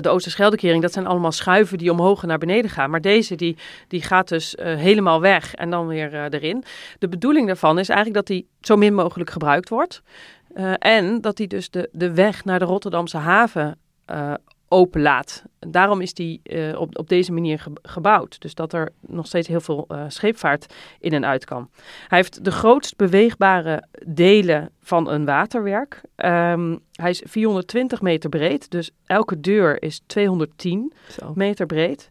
[0.00, 2.90] de Oosterscheldekering, dat zijn allemaal schuiven die omhoog en naar beneden gaan.
[2.90, 3.56] Maar deze die,
[3.88, 6.64] die gaat dus helemaal weg en dan weer erin.
[6.98, 10.02] De bedoeling daarvan is eigenlijk dat die zo min mogelijk gebruikt wordt.
[10.78, 13.78] en dat die dus de, de weg naar de Rotterdamse haven
[14.68, 15.42] openlaat.
[15.58, 18.40] Daarom is die uh, op, op deze manier gebouwd.
[18.40, 21.70] Dus dat er nog steeds heel veel uh, scheepvaart in en uit kan.
[22.08, 26.00] Hij heeft de grootst beweegbare delen van een waterwerk.
[26.16, 31.32] Um, hij is 420 meter breed, dus elke deur is 210 Zo.
[31.34, 32.10] meter breed.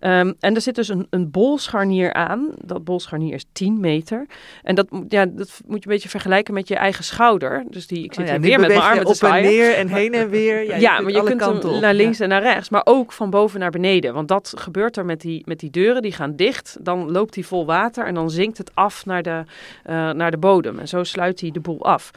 [0.00, 2.48] Um, en er zit dus een, een bolscharnier aan.
[2.56, 4.26] Dat bolscharnier is 10 meter.
[4.62, 7.64] En dat, ja, dat moet je een beetje vergelijken met je eigen schouder.
[7.68, 9.74] Dus die, ik zit oh ja, hier weer met mijn armen te op en neer
[9.74, 10.66] en heen en weer.
[10.66, 12.68] Ja, ja maar je kunt hem naar links en naar rechts.
[12.68, 14.14] Maar ook van boven naar beneden.
[14.14, 16.02] Want dat gebeurt er met die, met die deuren.
[16.02, 16.76] Die gaan dicht.
[16.80, 18.06] Dan loopt hij vol water.
[18.06, 19.42] En dan zinkt het af naar de,
[19.86, 20.78] uh, naar de bodem.
[20.78, 22.10] En zo sluit hij de boel af.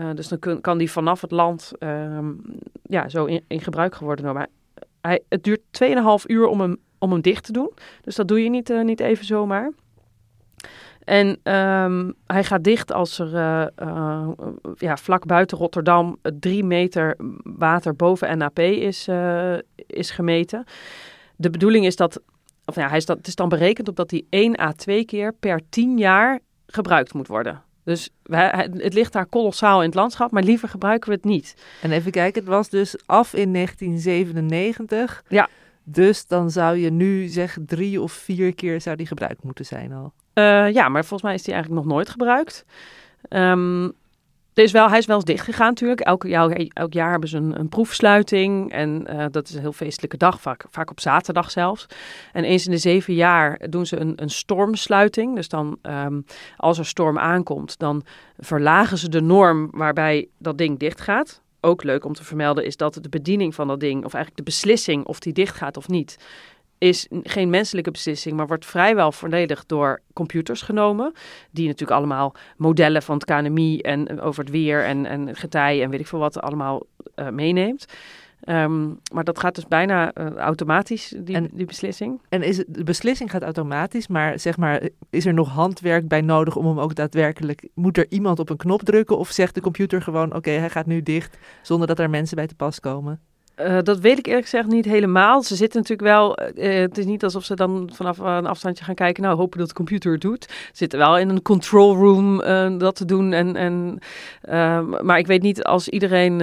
[0.00, 2.18] Uh, dus dan kun, kan die vanaf het land uh,
[2.82, 4.34] ja, zo in, in gebruik worden.
[4.34, 4.46] Maar
[5.00, 7.70] hij, het duurt 2,5 uur om hem om hem dicht te doen.
[8.02, 9.72] Dus dat doe je niet, uh, niet even zomaar.
[11.04, 14.28] En ehm, hij gaat dicht als er uh, uh,
[14.74, 19.08] ja, vlak buiten Rotterdam drie meter water boven NAP is,
[19.86, 20.64] is gemeten.
[21.36, 22.20] De bedoeling is dat,
[22.64, 25.04] of ja, hij is dat, het is dan berekend op dat hij 1 à 2
[25.04, 27.62] keer per 10 jaar gebruikt moet worden.
[27.88, 31.54] Dus wij, het ligt daar kolossaal in het landschap, maar liever gebruiken we het niet.
[31.82, 35.24] En even kijken, het was dus af in 1997.
[35.28, 35.48] Ja.
[35.90, 39.92] Dus dan zou je nu zeggen drie of vier keer zou die gebruikt moeten zijn
[39.92, 40.12] al.
[40.34, 42.64] Uh, ja, maar volgens mij is die eigenlijk nog nooit gebruikt.
[43.28, 43.92] Um,
[44.54, 46.00] wel, hij is wel eens dicht gegaan natuurlijk.
[46.00, 48.72] Elk, elk jaar hebben ze een, een proefsluiting.
[48.72, 51.86] En uh, dat is een heel feestelijke dag, vaak, vaak op zaterdag zelfs.
[52.32, 55.34] En eens in de zeven jaar doen ze een, een stormsluiting.
[55.34, 56.24] Dus dan, um,
[56.56, 58.02] als er storm aankomt, dan
[58.38, 61.42] verlagen ze de norm waarbij dat ding dicht gaat.
[61.60, 64.50] Ook leuk om te vermelden is dat de bediening van dat ding, of eigenlijk de
[64.50, 66.18] beslissing of die dicht gaat of niet,
[66.78, 71.12] is geen menselijke beslissing, maar wordt vrijwel volledig door computers genomen.
[71.50, 75.90] Die natuurlijk allemaal modellen van het KNMI en over het weer en, en getij en
[75.90, 77.86] weet ik veel wat allemaal uh, meeneemt.
[78.44, 82.20] Um, maar dat gaat dus bijna uh, automatisch, die, en, die beslissing.
[82.28, 86.20] En is het, de beslissing gaat automatisch, maar zeg maar, is er nog handwerk bij
[86.20, 87.68] nodig om hem ook daadwerkelijk...
[87.74, 90.26] Moet er iemand op een knop drukken of zegt de computer gewoon...
[90.26, 93.20] oké, okay, hij gaat nu dicht, zonder dat er mensen bij te pas komen?
[93.60, 95.42] Uh, dat weet ik eerlijk gezegd niet helemaal.
[95.42, 96.38] Ze zitten natuurlijk wel.
[96.54, 99.22] Uh, het is niet alsof ze dan vanaf een afstandje gaan kijken.
[99.22, 100.44] Nou, hopen dat de computer het doet.
[100.48, 103.32] Ze zitten wel in een control room uh, dat te doen.
[103.32, 103.98] En, en,
[105.02, 106.38] maar ik weet niet, als iedereen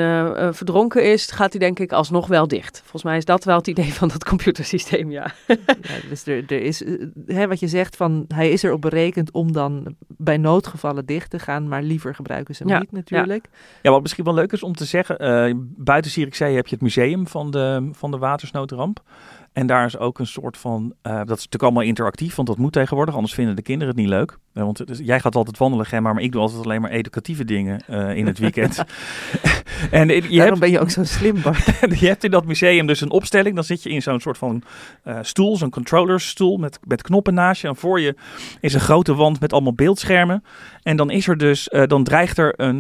[0.53, 2.79] verdronken is, gaat hij denk ik alsnog wel dicht.
[2.79, 5.33] Volgens mij is dat wel het idee van dat computersysteem, ja.
[5.47, 5.55] ja
[6.09, 6.83] dus er, er is,
[7.25, 11.39] hè, wat je zegt, van hij is erop berekend om dan bij noodgevallen dicht te
[11.39, 11.67] gaan.
[11.67, 13.47] Maar liever gebruiken ze hem ja, niet natuurlijk.
[13.51, 13.57] Ja.
[13.81, 13.91] ja.
[13.91, 15.73] wat misschien wel leuk is om te zeggen.
[15.77, 19.03] buiten Zierikzee heb je het museum van de, van de watersnoodramp.
[19.55, 22.57] En daar is ook een soort van, uh, dat is natuurlijk allemaal interactief, want dat
[22.57, 24.37] moet tegenwoordig, anders vinden de kinderen het niet leuk.
[24.53, 27.81] Want dus, jij gaat altijd wandelen, Gemma, maar ik doe altijd alleen maar educatieve dingen
[27.89, 28.77] uh, in het weekend.
[29.91, 31.65] en je Daarom hebt, ben je ook zo slim, Bart.
[31.99, 34.63] je hebt in dat museum dus een opstelling, dan zit je in zo'n soort van
[35.21, 37.67] stoel, zo'n controllerstoel met, met knoppen naast je.
[37.67, 38.15] En voor je
[38.59, 40.43] is een grote wand met allemaal beeldschermen.
[40.85, 42.79] En dan is er dus, dan dreigt er, een,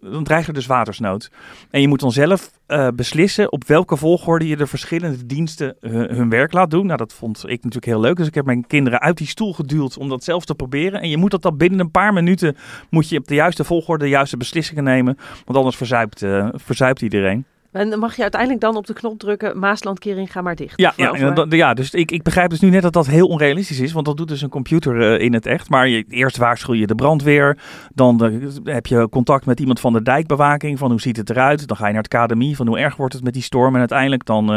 [0.00, 1.30] dan dreigt er dus watersnood.
[1.70, 2.50] En je moet dan zelf
[2.94, 6.86] beslissen op welke volgorde je de verschillende diensten hun werk laat doen.
[6.86, 8.16] Nou, dat vond ik natuurlijk heel leuk.
[8.16, 11.00] Dus ik heb mijn kinderen uit die stoel geduwd om dat zelf te proberen.
[11.00, 12.56] En je moet dat dan binnen een paar minuten,
[12.90, 15.16] moet je op de juiste volgorde de juiste beslissingen nemen.
[15.44, 17.44] Want anders verzuipt, verzuipt iedereen.
[17.72, 20.80] En mag je uiteindelijk dan op de knop drukken, Maaslandkering, ga maar dicht.
[20.80, 23.80] Ja, ja, ja, ja, dus ik, ik begrijp dus nu net dat dat heel onrealistisch
[23.80, 25.68] is, want dat doet dus een computer uh, in het echt.
[25.68, 27.58] Maar je, eerst waarschuw je de brandweer,
[27.94, 31.66] dan uh, heb je contact met iemand van de dijkbewaking, van hoe ziet het eruit.
[31.66, 33.72] Dan ga je naar het KDMI, van hoe erg wordt het met die storm.
[33.72, 34.54] En uiteindelijk dan,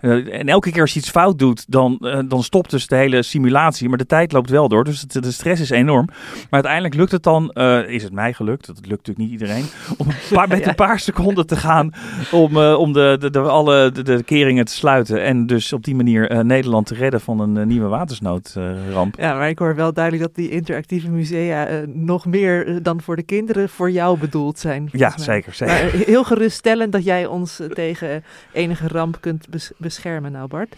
[0.00, 3.22] uh, en elke keer als je iets fout doet, dan, dan stopt dus de hele
[3.22, 3.88] simulatie.
[3.88, 6.06] Maar de tijd loopt wel door, dus het, de stress is enorm.
[6.06, 7.50] Maar uiteindelijk lukt het dan,
[7.86, 9.64] is het mij gelukt, dat lukt natuurlijk niet iedereen,
[9.96, 11.92] om een paar, met een paar seconden te gaan
[12.30, 15.22] om, uh, om de, de, de, alle de, de, keringen te sluiten.
[15.22, 19.18] En dus op die manier uh, Nederland te redden van een uh, nieuwe watersnoodramp.
[19.18, 23.22] ja, maar ik hoor wel duidelijk dat die interactieve musea nog meer dan voor de
[23.22, 24.88] kinderen voor jou bedoeld zijn.
[24.92, 25.54] Ja, zeker.
[25.54, 25.74] zeker.
[25.74, 30.74] Maar heel geruststellend dat jij ons tegen enige ramp kunt bes beschermen, nou Bart.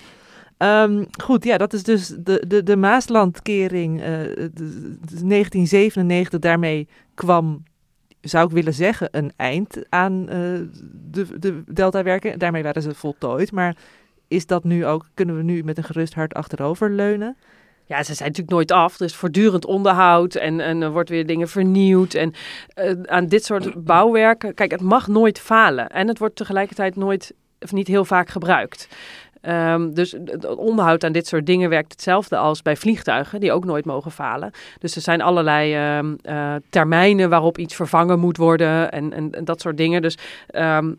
[0.59, 6.41] Um, goed, ja, dat is dus de, de, de Maaslandkering uh, 1997.
[6.41, 7.63] Daarmee kwam
[8.25, 10.29] zou ik willen zeggen, een eind aan uh,
[11.11, 12.39] de, de deltawerken.
[12.39, 13.53] Daarmee waren ze voltooid.
[13.53, 13.77] Maar
[14.29, 17.37] is dat nu ook, kunnen we nu met een gerust hart achterover leunen?
[17.87, 18.99] Ja, ze zijn natuurlijk nooit af.
[18.99, 22.15] Er is voortdurend onderhoud en, en er wordt weer dingen vernieuwd.
[22.15, 22.33] En
[22.79, 25.89] uh, aan dit soort bouwwerken, kijk, het mag nooit falen.
[25.89, 28.89] En het wordt tegelijkertijd nooit, of niet heel vaak gebruikt.
[29.49, 33.65] Um, dus het onderhoud aan dit soort dingen werkt hetzelfde als bij vliegtuigen, die ook
[33.65, 34.51] nooit mogen falen.
[34.79, 35.77] Dus er zijn allerlei
[36.23, 40.03] uh, termijnen waarop iets vervangen moet worden en, en, en dat soort dingen.
[40.03, 40.19] Dus
[40.53, 40.99] um,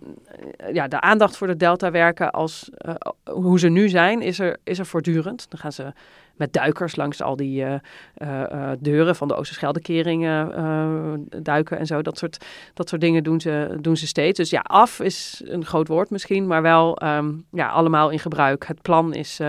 [0.73, 4.79] ja, de aandacht voor de deltawerken als uh, hoe ze nu zijn, is er, is
[4.79, 5.45] er voortdurend.
[5.49, 5.93] Dan gaan ze
[6.35, 7.75] met duikers langs al die uh,
[8.17, 12.01] uh, deuren van de Oosterscheldekeringen duiken en zo.
[12.01, 14.37] Dat soort, dat soort dingen doen ze, doen ze steeds.
[14.37, 18.67] Dus ja, af is een groot woord misschien, maar wel um, ja, allemaal in gebruik.
[18.67, 19.39] Het plan is,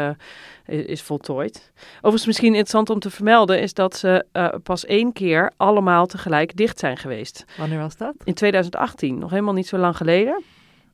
[0.66, 1.72] is, is, voltooid.
[1.96, 4.26] Overigens misschien interessant om te vermelden is dat ze
[4.62, 7.44] pas één keer allemaal tegelijk dicht zijn geweest.
[7.56, 8.14] Wanneer was dat?
[8.24, 10.42] In 2018, nog helemaal niet zo lang geleden.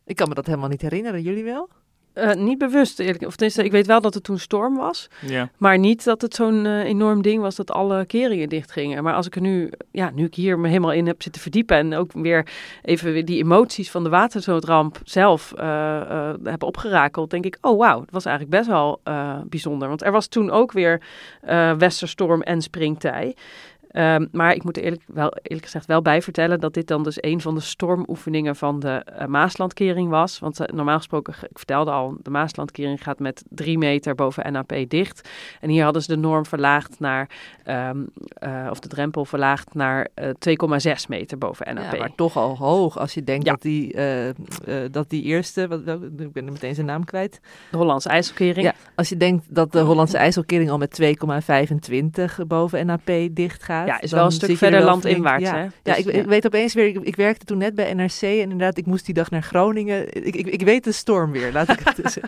[0.05, 1.23] Ik kan me dat helemaal niet herinneren.
[1.23, 1.69] Jullie wel?
[2.15, 3.27] Uh, niet bewust, eerlijk.
[3.27, 5.09] Of tenminste, ik weet wel dat het toen storm was.
[5.27, 5.49] Ja.
[5.57, 9.03] Maar niet dat het zo'n uh, enorm ding was dat alle keringen dicht gingen.
[9.03, 11.77] Maar als ik er nu, ja, nu ik hier me helemaal in heb zitten verdiepen
[11.77, 12.47] en ook weer
[12.83, 18.11] even die emoties van de watersnoodramp zelf uh, heb opgerakeld, denk ik, oh wauw, het
[18.11, 19.01] was eigenlijk best wel
[19.47, 19.89] bijzonder.
[19.89, 21.01] Want er was toen ook weer
[21.79, 23.35] westerstorm en springtij.
[23.93, 27.03] Ehm, maar ik moet er eerlijk, wel, eerlijk gezegd wel bij vertellen dat dit dan
[27.03, 30.39] dus een van de stormoefeningen van de uh, Maaslandkering was.
[30.39, 34.75] Want uh, normaal gesproken, ik vertelde al, de Maaslandkering gaat met drie meter boven NAP
[34.89, 35.29] dicht.
[35.61, 37.29] En hier hadden ze de norm verlaagd naar,
[37.67, 38.09] um,
[38.43, 40.29] uh, of de drempel verlaagd naar 2,6
[41.09, 41.93] meter boven NAP.
[41.93, 43.53] Ja, maar toch al hoog als je denkt ja.
[43.53, 43.95] dat, die,
[44.91, 47.41] dat die eerste, wat, ik ben meteen zijn naam kwijt.
[47.71, 48.67] De Hollandse IJsselkering.
[48.67, 51.03] Ja, als je denkt dat de Hollandse IJsselkering al met
[52.41, 53.82] 2,25 boven NAP dicht gaat.
[53.87, 55.45] Ja, is wel een stuk verder landinwaarts.
[55.45, 55.63] Ja, hè?
[55.63, 58.39] ja, Dus, ik, ik, weet opeens weer, ik, ik, werkte toen net bij NRC en
[58.39, 60.27] inderdaad, ik moest die dag naar Groningen.
[60.27, 62.23] Ik, ik, ik weet de storm weer, laat ik het tussen.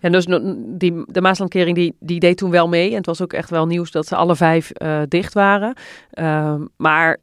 [0.00, 2.90] ja, dus die, de Maaslandkering die, die deed toen wel mee.
[2.90, 5.74] En het was ook echt wel nieuws dat ze alle vijf uh, dicht waren.
[6.14, 7.18] Uh, maar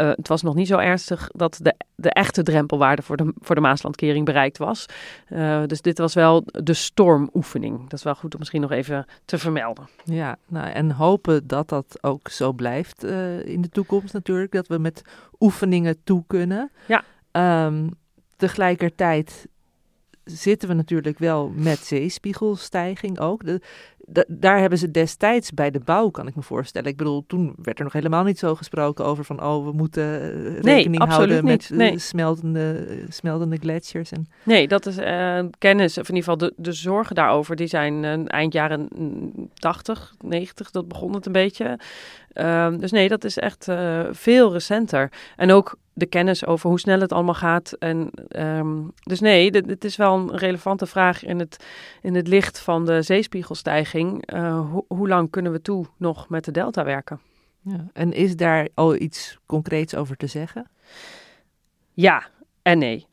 [0.00, 3.54] uh, het was nog niet zo ernstig dat de, de echte drempelwaarde voor de, voor
[3.54, 4.86] de Maaslandkering bereikt was.
[5.28, 7.80] Uh, dus dit was wel de stormoefening.
[7.82, 9.88] Dat is wel goed om misschien nog even te vermelden.
[10.04, 14.52] Ja, nou, en hopen dat dat ook zo blijft uh, in de toekomst natuurlijk.
[14.52, 15.02] Dat we met
[15.40, 16.70] oefeningen toe kunnen.
[16.86, 17.04] Ja.
[17.66, 17.98] Um,
[18.36, 19.48] tegelijkertijd
[20.36, 23.44] zitten we natuurlijk wel met zeespiegelstijging ook.
[23.44, 23.60] De,
[23.98, 26.90] de, daar hebben ze destijds bij de bouw, kan ik me voorstellen.
[26.90, 29.42] Ik bedoel, toen werd er nog helemaal niet zo gesproken over van...
[29.42, 30.20] oh, we moeten
[30.60, 31.98] rekening nee, houden met nee.
[31.98, 34.10] smeltende, smeltende gletsjers.
[34.10, 34.26] En...
[34.42, 37.56] Nee, dat is uh, kennis, of in ieder geval de, de zorgen daarover...
[37.56, 38.88] die zijn uh, eind jaren
[39.54, 41.78] 80, 90, dat begon het een beetje...
[42.34, 43.68] Uh, dus nee, dat is echt
[44.10, 45.12] veel recenter.
[45.36, 47.72] En ook de kennis over hoe snel het allemaal gaat.
[47.72, 51.64] En, um, dus nee, het is wel een relevante vraag in het,
[52.02, 54.32] in het licht van de zeespiegelstijging.
[54.34, 57.20] Uh, ho hoe lang kunnen we toe nog met de delta werken?
[57.62, 57.86] Ja.
[57.92, 60.70] En is daar al iets concreets over te zeggen?
[61.92, 62.28] Ja,
[62.70, 63.06] en nee.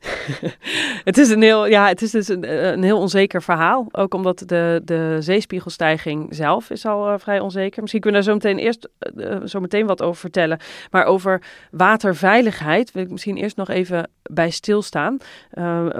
[1.04, 3.86] het is een heel, ja, het is dus een, een, heel onzeker verhaal.
[3.90, 7.80] Ook omdat de, de zeespiegelstijging zelf is al uh, vrij onzeker.
[7.80, 8.88] Misschien kunnen we daar zo meteen eerst
[9.44, 10.58] zo meteen wat over vertellen.
[10.90, 15.18] Maar over waterveiligheid wil ik misschien eerst nog even bij stilstaan.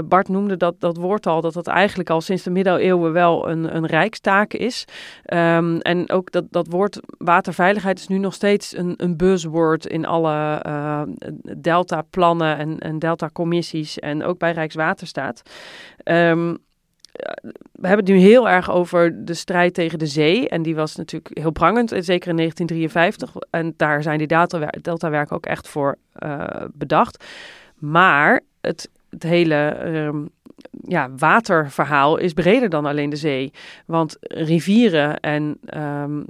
[0.05, 3.77] Bart noemde dat, dat woord al, dat dat eigenlijk al sinds de middeleeuwen wel een,
[3.77, 4.85] een rijkstaak is.
[5.35, 10.07] Um, en ook dat, dat woord waterveiligheid is nu nog steeds een, een buzzword in
[10.07, 10.63] alle
[11.59, 12.99] delta-plannen en, en
[13.49, 15.43] delta-commissies en ook bij Rijkswaterstaat.
[16.05, 16.59] Um,
[17.73, 20.49] we hebben het nu heel erg over de strijd tegen de zee.
[20.49, 23.33] En die was natuurlijk heel prangend, zeker in 1953.
[23.51, 24.27] En daar zijn die
[24.81, 27.25] deltawerken ook echt voor uh, bedacht.
[27.75, 30.29] Maar het, het hele um,
[30.87, 33.53] ja, waterverhaal is breder dan alleen de zee.
[33.87, 36.25] Want rivieren en, um,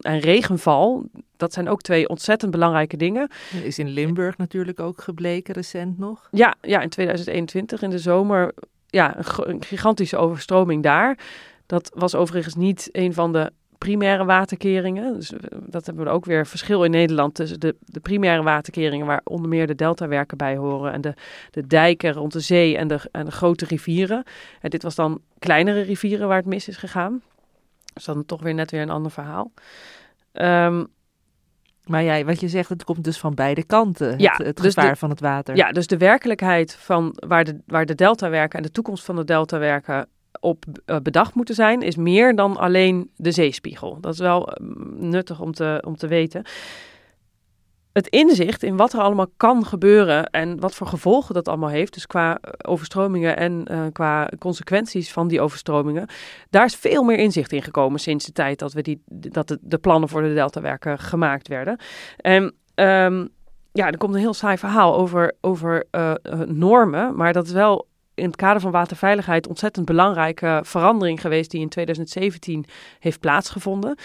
[0.00, 1.04] en regenval,
[1.36, 3.28] dat zijn ook twee ontzettend belangrijke dingen.
[3.62, 6.28] Is in Limburg natuurlijk ook gebleken recent nog?
[6.30, 8.54] Ja, ja in 2021 in de zomer.
[8.86, 11.18] Ja, een, een gigantische overstroming daar.
[11.66, 13.52] Dat was overigens niet een van de
[13.84, 15.14] primaire waterkeringen.
[15.14, 15.32] Dus
[15.66, 19.48] dat hebben we ook weer verschil in Nederland tussen de, de primaire waterkeringen, waar onder
[19.48, 21.14] meer de deltawerken bij horen, en de,
[21.50, 24.24] de dijken rond de zee en de, en de grote rivieren.
[24.60, 27.22] En dit was dan kleinere rivieren waar het mis is gegaan.
[27.92, 29.52] Dus dan toch weer net weer een ander verhaal.
[30.32, 30.86] Um,
[31.84, 34.74] maar jij, wat je zegt, het komt dus van beide kanten, ja, het, het dus
[34.74, 35.56] gevaar de, van het water.
[35.56, 39.24] Ja, dus de werkelijkheid van waar de, waar de deltawerken en de toekomst van de
[39.24, 40.08] deltawerken
[40.44, 43.98] op uh, bedacht moeten zijn, is meer dan alleen de zeespiegel.
[44.00, 46.44] Dat is wel uh, nuttig om te, om te weten.
[47.92, 51.94] Het inzicht in wat er allemaal kan gebeuren en wat voor gevolgen dat allemaal heeft,
[51.94, 56.06] dus qua overstromingen en uh, qua consequenties van die overstromingen,
[56.50, 59.78] daar is veel meer inzicht in gekomen sinds de tijd dat, we die, dat de,
[59.78, 61.78] plannen voor de deltawerken gemaakt werden.
[62.16, 62.42] En
[62.74, 63.28] um,
[63.72, 65.86] ja, er komt een heel saai verhaal over, over
[66.46, 71.60] normen, maar dat is wel in het kader van waterveiligheid ontzettend belangrijke verandering geweest die
[71.60, 72.64] in 2017
[72.98, 73.96] heeft plaatsgevonden.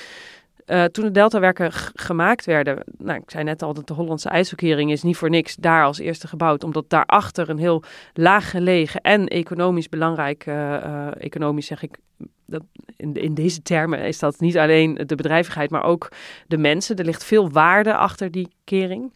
[0.65, 4.91] Uh, toen de deltawerken gemaakt werden, nou, ik zei net al dat de Hollandse IJsselkering
[4.91, 9.27] is niet voor niks daar als eerste gebouwd, omdat daarachter een heel laag gelegen en
[9.27, 11.97] economisch belangrijk, uh, economisch zeg ik,
[12.45, 12.63] dat
[12.97, 16.11] in, deze termen is dat niet alleen de bedrijvigheid, maar ook
[16.47, 16.95] de mensen.
[16.95, 19.11] Er ligt veel waarde achter die kering.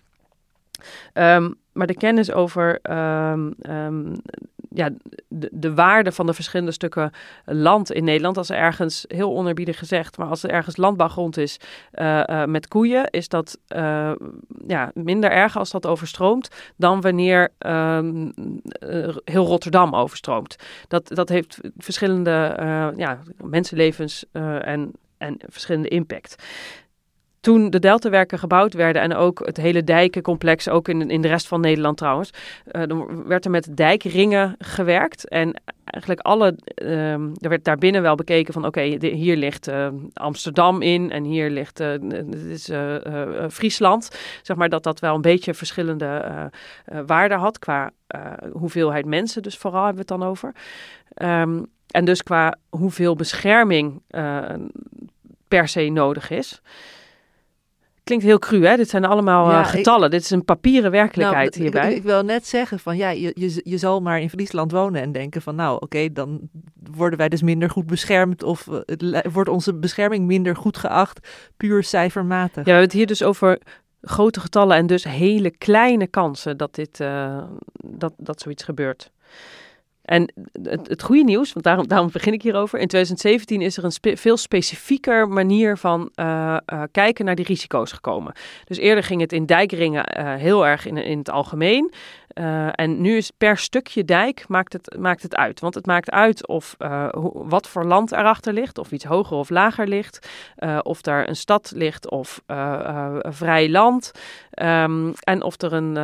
[1.13, 2.79] Um, maar de kennis over
[3.31, 4.15] um, um,
[4.73, 4.89] ja,
[5.27, 7.11] de, de, waarde van de verschillende stukken
[7.45, 8.37] land in Nederland.
[8.37, 11.59] Als er ergens, heel onerbiedig gezegd, maar als er ergens landbouwgrond is
[11.93, 14.11] uh, uh, met koeien, is dat uh,
[14.67, 18.33] ja, minder erg als dat overstroomt dan wanneer um,
[19.25, 20.55] heel Rotterdam overstroomt.
[20.87, 22.55] Dat, dat heeft verschillende
[22.95, 26.43] ja, mensenlevens en, en verschillende impact.
[27.43, 31.47] Toen de deltawerken gebouwd werden en ook het hele dijkencomplex, ook in, in de rest
[31.47, 32.29] van Nederland trouwens,
[32.71, 35.27] uh, dan werd er met dijkringen gewerkt.
[35.29, 40.81] En eigenlijk alle, uh, er werd daarbinnen wel bekeken van oké, hier ligt uh, Amsterdam
[40.81, 42.71] in en hier ligt dit is,
[43.49, 44.19] Friesland.
[44.41, 46.51] Zeg maar dat dat wel een beetje verschillende
[47.05, 47.91] waarden had qua
[48.51, 50.53] hoeveelheid mensen, dus vooral hebben we het dan over.
[51.41, 54.01] Um, en dus qua hoeveel bescherming
[55.47, 56.61] per se nodig is.
[58.03, 58.75] Klinkt heel cru, hè?
[58.75, 60.11] Dit zijn allemaal ja, getallen.
[60.11, 61.91] Dit is een papieren werkelijkheid nou, hierbij.
[61.91, 65.01] Ik, ik, wil net zeggen van ja, je, je, je zal maar in Friesland wonen
[65.01, 66.49] en denken van nou oké, dan
[66.91, 71.27] worden wij dus minder goed beschermd of het, wordt onze bescherming minder goed geacht,
[71.57, 72.55] puur cijfermatig.
[72.55, 73.59] Ja, we hebben het hier dus over
[74.01, 77.43] grote getallen en dus hele kleine kansen dat, dit, uh,
[77.85, 79.11] dat, dat zoiets gebeurt.
[80.03, 80.33] En
[80.63, 82.79] het, het, goede nieuws, want daarom, daarom begin ik hierover.
[82.79, 87.91] In 2017 is er een veel specifieker manier van uh, uh, kijken naar die risico's
[87.91, 88.33] gekomen.
[88.65, 91.91] Dus eerder ging het in dijkringen uh, heel erg in, in het algemeen.
[92.33, 95.59] Uh, en nu is per stukje dijk maakt het, maakt het uit.
[95.59, 99.49] Want het maakt uit of uh, wat voor land erachter ligt, of iets hoger of
[99.49, 102.41] lager ligt, uh, of daar een stad ligt of
[103.21, 104.11] vrij land.
[104.61, 105.97] Um, en of er een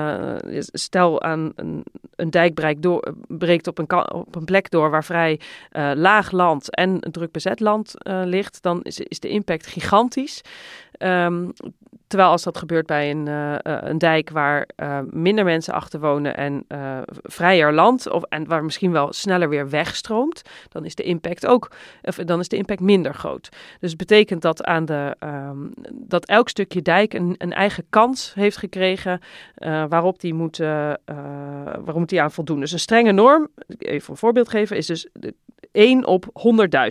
[0.72, 1.84] stel aan een,
[2.16, 5.40] een dijk breekt, door, breekt op een, op een plek door waar vrij
[5.94, 10.42] laag land en druk bezet land ligt, dan is, is de impact gigantisch.
[10.98, 11.54] Um,
[12.10, 16.38] terwijl als dat gebeurt bij een, uh, een dijk waar uh, minder mensen achter wonen
[16.38, 16.66] en
[17.24, 21.72] vrijer land, of, en waar misschien wel sneller weer wegstroomt, dan is de impact ook,
[22.02, 23.50] of, dan is de impact minder groot.
[23.80, 28.34] Dus het betekent dat, aan de, um, dat elk stukje dijk een, een eigen kans
[28.34, 29.22] heeft gekregen
[29.90, 30.58] waarop die moet,
[31.84, 32.60] waarom die aan voldoen.
[32.60, 33.48] Dus een strenge norm,
[33.78, 35.08] even een voorbeeld geven, is dus
[35.72, 36.26] 1 op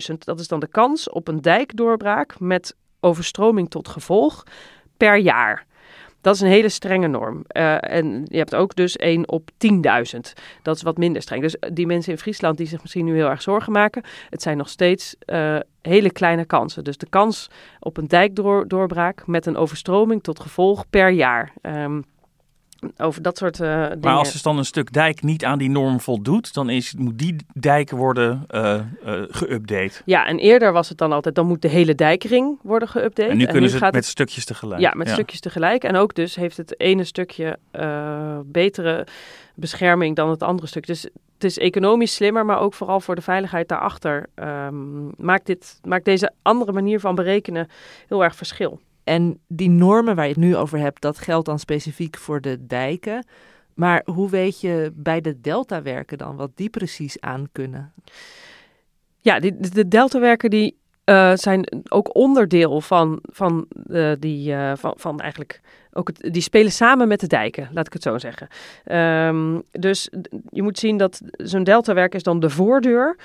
[0.09, 0.17] 100.000.
[0.17, 4.43] Dat is dan de kans op een dijkdoorbraak met overstroming tot gevolg
[4.99, 5.67] per jaar.
[6.21, 7.43] Dat is een hele strenge norm.
[7.57, 10.19] Uh, en je hebt ook dus 1 op 10.000.
[10.61, 11.41] Dat is wat minder streng.
[11.41, 14.57] Dus die mensen in Friesland die zich misschien nu heel erg zorgen maken, het zijn
[14.57, 16.83] nog steeds uh, hele kleine kansen.
[16.83, 21.53] Dus de kans op een dijkdoorbraak met een overstroming tot gevolg per jaar.
[21.61, 22.05] Um,
[22.97, 23.99] over dat soort uh, dingen.
[24.01, 27.17] Maar als dus dan een stuk dijk niet aan die norm voldoet, dan is, moet
[27.17, 30.03] die dijk worden uh, uh, geüpdate.
[30.05, 33.29] Ja, en eerder was het dan altijd, dan moet de hele dijkring worden geüpdate.
[33.29, 34.81] En nu kunnen en nu ze het met stukjes tegelijk.
[34.81, 35.83] Ja, met stukjes tegelijk.
[35.83, 37.59] En ook dus heeft het ene stukje
[38.45, 39.07] betere
[39.55, 40.87] bescherming dan het andere stuk.
[40.87, 41.03] Dus
[41.39, 46.05] het is economisch slimmer, maar ook vooral voor de veiligheid daarachter um, maakt, dit, maakt
[46.05, 47.67] deze andere manier van berekenen
[48.07, 48.79] heel erg verschil.
[49.09, 52.65] En die normen waar je het nu over hebt, dat geldt dan specifiek voor de
[52.65, 53.25] dijken.
[53.73, 57.93] Maar hoe weet je bij de deltawerken dan wat die precies aan kunnen?
[59.17, 64.93] Ja, die, de deltawerken die uh, zijn ook onderdeel van, van, uh, die, uh, van,
[64.97, 65.61] van eigenlijk
[65.93, 68.47] ook die spelen samen met de dijken, laat ik het zo zeggen.
[69.25, 70.09] Um, dus
[70.49, 73.17] je moet zien dat zo'n deltawerk is dan de voordeur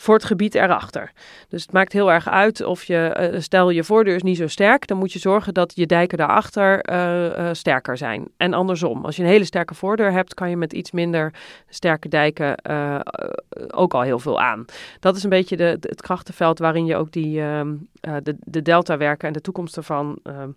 [0.00, 1.12] voor het gebied erachter.
[1.48, 4.46] Dus het maakt heel erg uit of je, uh, stel je voordeur is niet zo
[4.46, 8.28] sterk, dan moet je zorgen dat je dijken daarachter uh, sterker zijn.
[8.36, 11.32] En andersom, als je een hele sterke voordeur hebt, kan je met iets minder
[11.68, 12.54] sterke dijken
[13.70, 14.64] ook al heel veel aan.
[15.00, 17.74] Dat is een beetje de, het krachtenveld waarin je ook die, ehm,
[18.22, 20.50] de, de delta-werken en de toekomst ervan ehm,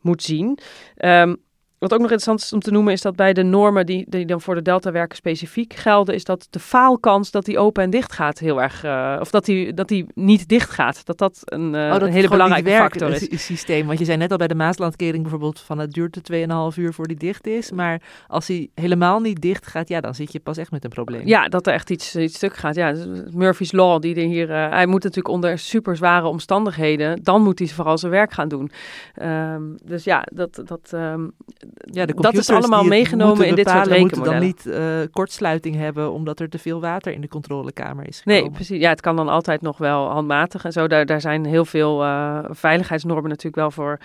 [0.00, 0.58] moet zien.
[0.96, 1.36] Um,
[1.78, 4.26] wat ook nog interessant is om te noemen, is dat bij de normen die, die
[4.26, 8.12] dan voor de deltawerken specifiek gelden, is dat de faalkans dat die open en dicht
[8.12, 11.74] gaat heel erg, uh, of dat die, dat die niet dicht gaat, dat dat een,
[11.74, 13.20] uh, oh, dat een hele belangrijke factor is.
[13.20, 16.38] Het systeem, want je zei net al bij de Maaslandkering bijvoorbeeld van het duurt 2,5
[16.76, 20.32] uur voor die dicht is, maar als hij helemaal niet dicht gaat, ja, dan zit
[20.32, 21.26] je pas echt met een probleem.
[21.26, 22.74] Ja, dat er echt iets, iets stuk gaat.
[22.74, 22.94] Ja,
[23.32, 27.58] Murphy's Law, die er hier, uh, hij moet natuurlijk onder super zware omstandigheden, dan moet
[27.58, 28.70] hij vooral zijn werk gaan doen.
[29.22, 31.32] Um, dus ja, dat, dat um,
[31.74, 34.42] ja, de dat is allemaal meegenomen in dit soort rekenmodellen.
[34.42, 38.18] moeten dan niet uh, kortsluiting hebben omdat er te veel water in de controlekamer is
[38.18, 38.42] gekomen.
[38.42, 38.80] Nee, precies.
[38.80, 40.86] Ja, het kan dan altijd nog wel handmatig en zo.
[40.86, 43.98] Daar, daar zijn heel veel uh, veiligheidsnormen natuurlijk wel voor,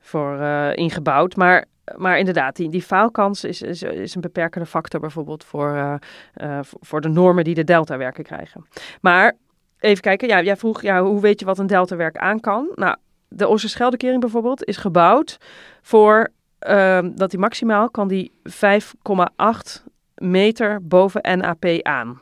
[0.00, 1.36] voor uh, ingebouwd.
[1.36, 1.64] Maar
[1.96, 5.94] maar inderdaad, die, die faalkans is, is, is, een beperkende factor bijvoorbeeld voor, uh,
[6.42, 8.66] uh, voor de normen die de deltawerken krijgen.
[9.00, 9.32] Maar
[9.78, 12.72] even kijken, ja, jij vroeg ja, hoe weet je wat een deltawerk aan kan?
[12.74, 12.96] Nou,
[13.28, 15.38] de Oosterscheldekering bijvoorbeeld is gebouwd
[15.82, 16.30] voor
[16.68, 19.82] uh, dat die maximaal kan die 5,8
[20.14, 22.20] meter boven NAP aan.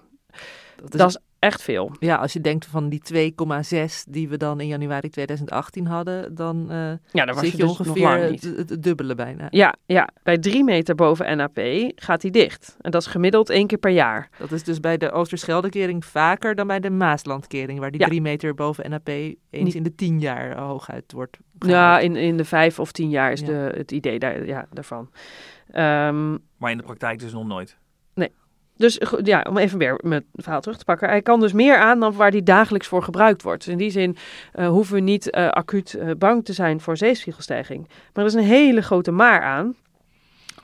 [0.90, 1.90] Dat is, echt veel.
[1.98, 6.66] Ja, als je denkt van die 2,6 die we dan in januari 2018 hadden, dan
[6.70, 6.76] uh,
[7.12, 8.08] ja, daar was zit je, je, dus ongeveer
[8.56, 9.46] het, dubbele bijna.
[9.50, 11.58] Ja, ja, bij drie meter boven NAP
[11.94, 12.76] gaat hij dicht.
[12.80, 14.28] En dat is gemiddeld één keer per jaar.
[14.38, 18.06] Dat is dus bij de Oosterscheldekering vaker dan bij de Maaslandkering, waar die Ja.
[18.06, 22.02] drie meter boven NAP eens Niet- in de tien jaar hooguit wordt Ja, gehaald.
[22.02, 23.46] in, in de vijf of tien jaar is Ja.
[23.46, 25.10] de, het idee daar, ja, daarvan.
[25.70, 27.78] Ehm, Maar in de praktijk dus nog nooit.
[28.82, 31.08] Dus go- ja, om even weer mijn verhaal terug te pakken.
[31.08, 33.64] Hij kan dus meer aan dan waar die dagelijks voor gebruikt wordt.
[33.64, 34.16] Dus in die zin
[34.52, 37.88] eh, hoeven we niet eh, acuut eh, bang te zijn voor zeespiegelstijging.
[37.88, 39.74] Maar er is een hele grote maar aan.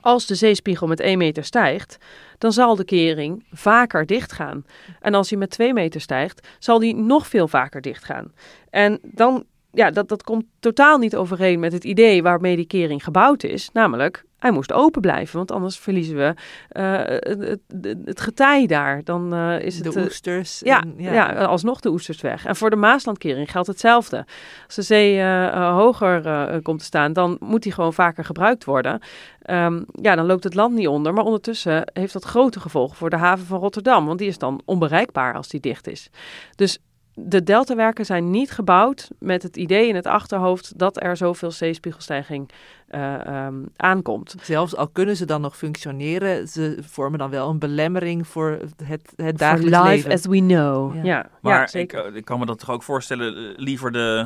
[0.01, 1.97] Als de zeespiegel met 1 meter stijgt,
[2.37, 4.65] dan zal de kering vaker dichtgaan.
[4.99, 8.33] En als hij met 2 meter stijgt, zal die nog veel vaker dichtgaan.
[8.69, 13.03] En dan, ja, dat, dat komt totaal niet overeen met het idee waarmee die kering
[13.03, 13.69] gebouwd is.
[13.73, 16.33] Namelijk, hij moest open blijven, want anders verliezen we
[16.69, 17.59] eh, het,
[18.05, 19.03] het, getij daar.
[19.03, 19.93] Dan eh, is het...
[19.93, 20.59] de eh, oesters.
[20.63, 21.45] ja, en- ja.
[21.45, 22.45] alsnog de oesters weg.
[22.45, 24.25] En voor de Maaslandkering geldt hetzelfde.
[24.65, 28.99] Als de zee hoger komt te staan, dan moet die gewoon vaker gebruikt worden.
[29.41, 31.13] Ehm, ja, dan loopt het land niet onder.
[31.13, 34.05] Maar ondertussen heeft dat grote gevolgen voor de haven van Rotterdam.
[34.05, 36.09] Want die is dan onbereikbaar als die dicht is.
[36.55, 36.79] Dus
[37.25, 42.49] de deltawerken zijn niet gebouwd met het idee in het achterhoofd dat er zoveel zeespiegelstijging
[42.87, 44.35] eh, ehm, aankomt.
[44.41, 48.73] Zelfs al kunnen ze dan nog functioneren, ze vormen dan wel een belemmering voor het,
[48.85, 50.11] het For dagelijks life leven.
[50.11, 50.95] as we know.
[50.95, 51.01] Ja.
[51.03, 52.05] Ja, ja, Maar ik, zeker.
[52.05, 54.25] eh, ik kan me dat toch ook voorstellen, eh, liever de,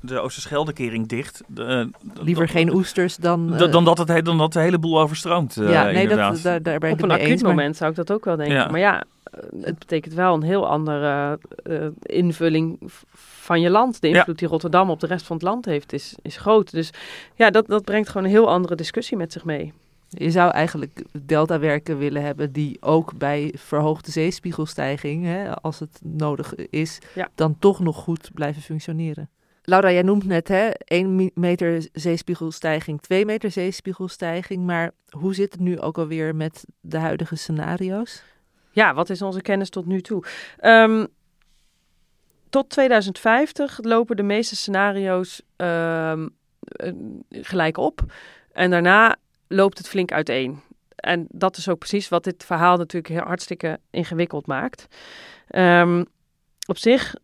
[0.00, 1.42] de Oosterscheldekering dicht.
[1.46, 1.90] de-
[2.20, 3.56] Liever geen oesters dan...
[3.56, 5.56] dan, dan, dat het, he- dan dat de hele boel overstroomt.
[5.56, 6.32] eh, ja, nee, inderdaad.
[6.34, 7.42] dat, daar, daar ben ik Op een acuut eens.
[7.42, 8.54] maar- moment zou ik dat ook wel denken.
[8.56, 8.68] Ja.
[8.70, 9.02] Maar ja,
[9.60, 12.78] het betekent wel een heel andere eh, invulling
[13.14, 14.00] van je land.
[14.00, 14.16] De Ja.
[14.18, 16.70] invloed die Rotterdam op de rest van het land heeft, is, is groot.
[16.70, 16.90] Dus
[17.34, 19.72] ja, dat, dat brengt gewoon een heel andere discussie met zich mee.
[20.08, 26.54] Je zou eigenlijk deltawerken willen hebben die ook bij verhoogde zeespiegelstijging, hè, als het nodig
[26.54, 27.28] is, Ja.
[27.34, 29.30] dan toch nog goed blijven functioneren.
[29.64, 35.60] Laura, jij noemt net hè, 1 meter zeespiegelstijging, 2 meter zeespiegelstijging, maar hoe zit het
[35.60, 38.22] nu ook alweer met de huidige scenario's?
[38.72, 40.24] Ja, wat is onze kennis tot nu toe?
[40.58, 41.06] Ehm,
[42.50, 46.28] tot 2050 lopen de meeste scenario's ehm,
[46.60, 46.92] eh,
[47.30, 48.00] gelijk op.
[48.52, 49.16] En daarna
[49.48, 50.60] loopt het flink uiteen.
[50.96, 54.86] En dat is ook precies wat dit verhaal natuurlijk heel hartstikke ingewikkeld maakt.
[55.48, 56.04] Ehm,
[56.66, 57.14] op zich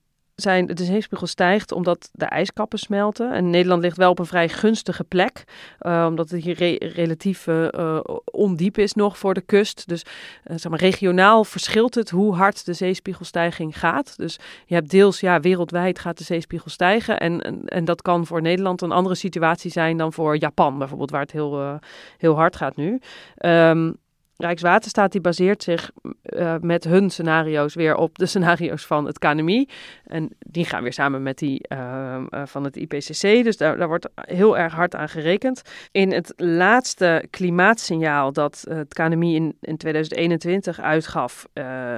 [0.41, 3.33] zijn de zeespiegel stijgt omdat de ijskappen smelten.
[3.33, 5.45] En Nederland ligt wel op een vrij gunstige plek.
[5.79, 9.89] eh, omdat het hier re- relatief eh, eh, ondiep is nog voor de kust.
[9.89, 10.05] Dus
[10.45, 14.17] zeg maar, regionaal verschilt het hoe hard de zeespiegelstijging gaat.
[14.17, 17.21] Dus je hebt deels, ja, wereldwijd gaat de zeespiegel stijgen.
[17.21, 21.21] En, en, dat kan voor Nederland een andere situatie zijn dan voor Japan bijvoorbeeld, waar
[21.21, 21.81] het heel,
[22.19, 23.01] heel hard gaat nu.
[23.37, 23.91] Ehm,
[24.41, 25.91] Rijkswaterstaat die baseert zich
[26.23, 29.69] eh, met hun scenario's weer op de scenario's van het KNMI.
[30.05, 33.21] En die gaan weer samen met die ehm, eh, van het IPCC.
[33.21, 35.63] Dus daar, daar wordt heel erg hard aan gerekend.
[35.93, 41.97] In het laatste klimaatsignaal dat eh, het KNMI in, in 2021 uitgaf, eh,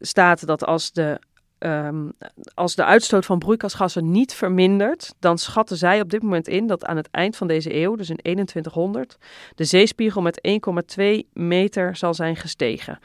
[0.00, 1.18] staat dat als de,
[1.64, 2.08] ehm,
[2.54, 6.84] als de uitstoot van broeikasgassen niet vermindert, dan schatten zij op dit moment in dat
[6.84, 9.16] aan het eind van deze eeuw, dus in 2100,
[9.54, 10.40] de zeespiegel met
[10.96, 12.98] 1,2 meter zal zijn gestegen.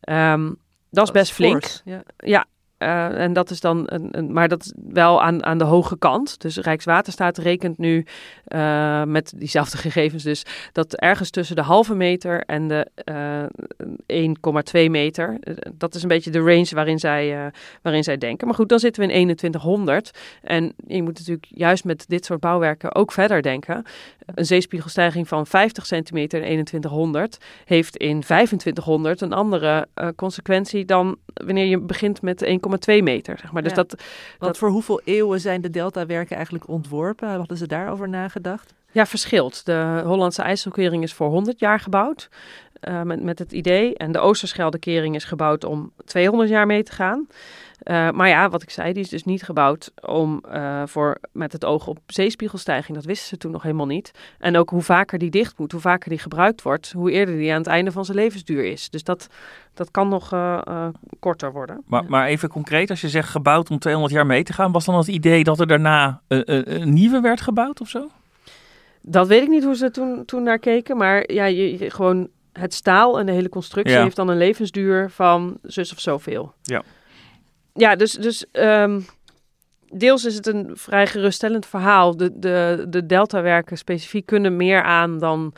[0.00, 0.52] Ehm,
[0.90, 1.64] dat is best flink.
[1.84, 2.02] Ja.
[2.16, 2.46] Ja,
[2.80, 5.98] eh, en dat is dan een, een, maar dat is wel aan, aan de hoge
[5.98, 6.40] kant.
[6.40, 8.06] Dus Rijkswaterstaat rekent nu
[8.44, 13.42] eh, met diezelfde gegevens dus dat ergens tussen de halve meter en de eh
[14.84, 17.52] 1,2 meter, eh, dat is een beetje de range waarin zij,
[17.82, 18.46] waarin zij denken.
[18.46, 20.10] Maar goed, dan zitten we in 2100
[20.42, 23.84] en je moet natuurlijk juist met dit soort bouwwerken ook verder denken.
[24.34, 31.64] Een zeespiegelstijging van 50 centimeter in 2100 heeft in 2500 een andere consequentie dan wanneer
[31.64, 33.38] je begint met 1,2 meter.
[33.38, 33.62] Zeg maar.
[33.62, 33.76] Dus Ja.
[33.76, 34.04] dat, Want
[34.38, 37.28] Dat- voor hoeveel eeuwen zijn de deltawerken eigenlijk ontworpen?
[37.28, 38.74] Hadden ze daarover nagedacht?
[38.92, 39.66] Ja, verschilt.
[39.66, 42.28] De Hollandse IJsselkering is voor 100 jaar gebouwd
[42.80, 43.96] eh, met, met het idee.
[43.96, 47.26] En de Oosterscheldekering is gebouwd om 200 jaar mee te gaan.
[47.80, 51.52] Eh, maar ja, wat ik zei, die is dus niet gebouwd om eh, voor, met
[51.52, 52.96] het oog op zeespiegelstijging.
[52.96, 54.10] Dat wisten ze toen nog helemaal niet.
[54.38, 57.50] En ook hoe vaker die dicht moet, hoe vaker die gebruikt wordt, hoe eerder die
[57.52, 58.90] aan het einde van zijn levensduur is.
[58.90, 59.26] Dus dat,
[59.74, 60.88] dat kan nog eh,
[61.20, 61.82] korter worden.
[61.86, 64.84] Maar, maar even concreet, als je zegt gebouwd om 200 jaar mee te gaan, was
[64.84, 68.08] dan het idee dat er daarna een nieuwe werd gebouwd of zo?
[69.02, 70.96] Dat weet ik niet hoe ze toen, toen naar keken.
[70.96, 74.02] Maar ja, je, je- gewoon het staal en de hele constructie Ja.
[74.02, 76.52] heeft dan een levensduur van zus of zoveel.
[76.62, 76.82] Ja.
[77.80, 79.00] Ja, dus, dus ehm,
[79.92, 82.16] deels is het een vrij geruststellend verhaal.
[82.16, 85.52] De, de, de deltawerken specifiek kunnen meer aan dan,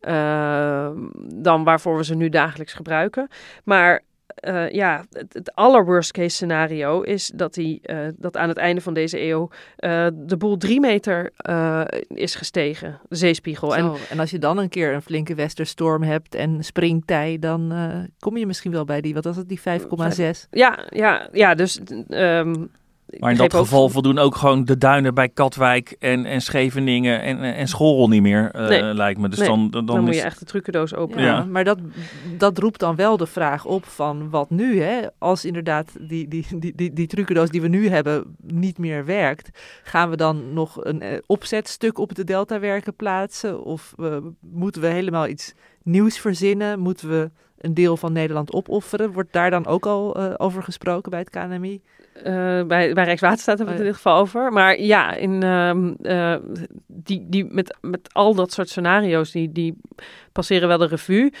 [0.00, 0.96] ehm,
[1.34, 3.28] dan waarvoor we ze nu dagelijks gebruiken.
[3.64, 4.02] Maar
[4.48, 8.80] uh, ja, het, het aller case scenario is dat, die, uh, dat aan het einde
[8.80, 11.32] van deze eeuw uh, de boel drie meter
[12.08, 13.70] is gestegen, de zeespiegel.
[13.70, 17.72] Zo, en, en als je dan een keer een flinke westerstorm hebt en springtij, dan
[18.18, 20.48] kom je misschien wel bij die, wat was het, die 5,6?
[20.50, 22.70] Ja, ja, ja, dus um,
[23.18, 23.90] maar in dat geval ook...
[23.90, 28.50] voldoen ook gewoon de duinen bij Katwijk en, en Scheveningen en, en Schorrel niet meer,
[28.56, 28.82] uh, nee.
[28.82, 29.28] lijkt me.
[29.28, 29.48] Dus nee.
[29.48, 30.16] dan, dan, dan, moet is...
[30.16, 31.24] je echt de trucendoos openen.
[31.24, 31.78] Ja, ja, maar dat,
[32.36, 35.00] dat roept dan wel de vraag op van wat nu, hè?
[35.18, 39.58] Als inderdaad die, die, die, die, die trucendoos die we nu hebben niet meer werkt,
[39.82, 43.64] gaan we dan nog een uh, opzetstuk op de deltawerken plaatsen?
[43.64, 46.78] Of uh, moeten we helemaal iets nieuws verzinnen?
[46.78, 49.12] Moeten we een deel van Nederland opofferen?
[49.12, 51.80] Wordt daar dan ook al over gesproken bij het KNMI?
[52.18, 52.24] Uh,
[52.62, 54.52] bij, bij Rijkswaterstaat hebben we het in ieder geval over.
[54.52, 56.36] Maar ja, in, uh, uh,
[56.86, 59.78] die, die, met, met al dat soort scenario's, die, die
[60.32, 61.32] passeren wel de revue.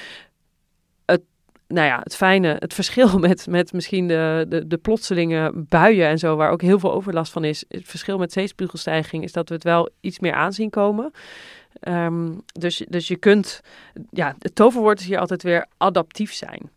[1.04, 1.22] Het,
[1.66, 6.18] nou ja, het fijne, het verschil met, met misschien de, de, de plotselinge buien en
[6.18, 7.64] zo, waar ook heel veel overlast van is.
[7.68, 11.12] Het verschil met zeespiegelstijging is dat we het wel iets meer aanzien komen.
[11.88, 13.60] Um, dus, dus je kunt,
[14.10, 16.70] ja, het toverwoord is hier altijd weer adaptief zijn.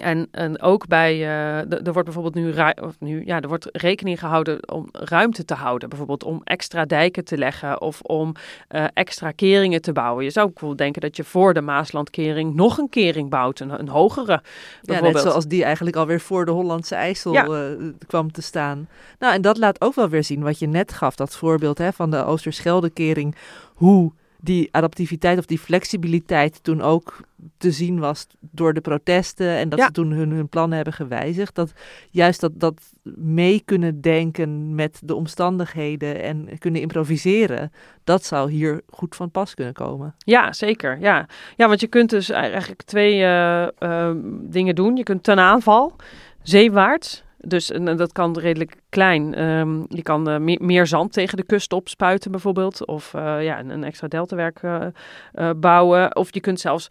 [0.00, 4.18] En, en ook bij, uh, er wordt bijvoorbeeld nu, of nu, ja, er wordt rekening
[4.18, 5.88] gehouden om ruimte te houden.
[5.88, 8.34] Bijvoorbeeld om extra dijken te leggen of om
[8.70, 10.24] uh, extra keringen te bouwen.
[10.24, 13.88] Je zou bijvoorbeeld denken dat je voor de Maaslandkering nog een kering bouwt, een, een
[13.88, 14.42] hogere.
[14.82, 17.46] Ja, net zoals die eigenlijk alweer voor de Hollandse IJssel ja.
[17.46, 18.88] uh, kwam te staan.
[19.18, 21.92] Nou, en dat laat ook wel weer zien wat je net gaf, dat voorbeeld hè,
[21.92, 23.34] van de Oosterscheldekering.
[23.74, 27.20] Hoe die adaptiviteit of die flexibiliteit toen ook
[27.56, 29.86] te zien was door de protesten en dat Ja.
[29.86, 31.54] ze toen hun, hun plannen hebben gewijzigd.
[31.54, 31.72] Dat
[32.10, 32.80] juist dat, dat
[33.16, 37.72] mee kunnen denken met de omstandigheden en kunnen improviseren,
[38.04, 40.14] dat zou hier goed van pas kunnen komen.
[40.18, 40.98] Ja, zeker.
[41.00, 41.26] Ja.
[41.56, 44.96] ja, want je kunt dus eigenlijk twee eh, eh, dingen doen.
[44.96, 45.96] Je kunt ten aanval,
[46.42, 47.26] zeewaarts.
[47.40, 49.34] Dus en, dat kan redelijk klein.
[49.34, 52.86] Ehm, je kan uh, meer, meer, zand tegen de kust opspuiten bijvoorbeeld.
[52.86, 56.16] Of uh, ja, een, een, extra deltawerk uh, bouwen.
[56.16, 56.86] Of je kunt zelfs,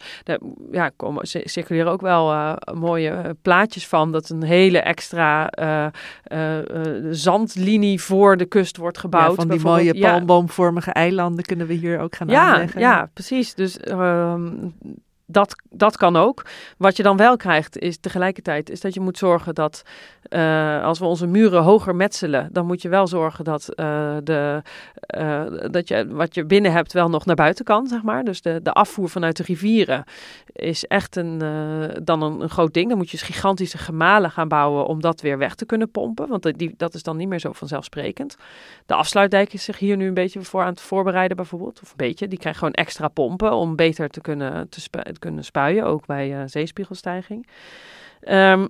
[0.70, 4.12] ja, komen, circuleren ook wel mooie plaatjes van.
[4.12, 5.50] Dat een hele extra
[7.10, 9.28] zandlinie voor de kust wordt gebouwd.
[9.28, 10.10] Ja, van die mooie ja.
[10.10, 12.80] palmboomvormige eilanden kunnen we hier ook gaan ja, aanleggen.
[12.80, 13.54] Ja, precies.
[13.54, 14.74] Dus um,
[15.30, 16.44] dat, dat kan ook.
[16.76, 19.82] Wat je dan wel krijgt is tegelijkertijd is dat je moet zorgen dat
[20.28, 24.62] uh, als we onze muren hoger metselen, dan moet je wel zorgen dat, uh, de,
[25.16, 28.24] uh, dat je wat je binnen hebt wel nog naar buiten kan, zeg maar.
[28.24, 30.04] Dus de, de afvoer vanuit de rivieren
[30.52, 31.42] is echt een,
[32.02, 32.88] dan een, groot ding.
[32.88, 36.28] Dan moet je dus gigantische gemalen gaan bouwen om dat weer weg te kunnen pompen,
[36.28, 38.36] want die, dat is dan niet meer zo vanzelfsprekend.
[38.86, 41.96] De afsluitdijk is zich hier nu een beetje voor aan het voorbereiden bijvoorbeeld, of een
[41.96, 42.28] beetje.
[42.28, 46.48] Die krijgt gewoon extra pompen om beter te kunnen, te, spu kunnen spuien, ook bij
[46.48, 47.46] zeespiegelstijging.
[48.28, 48.68] Um,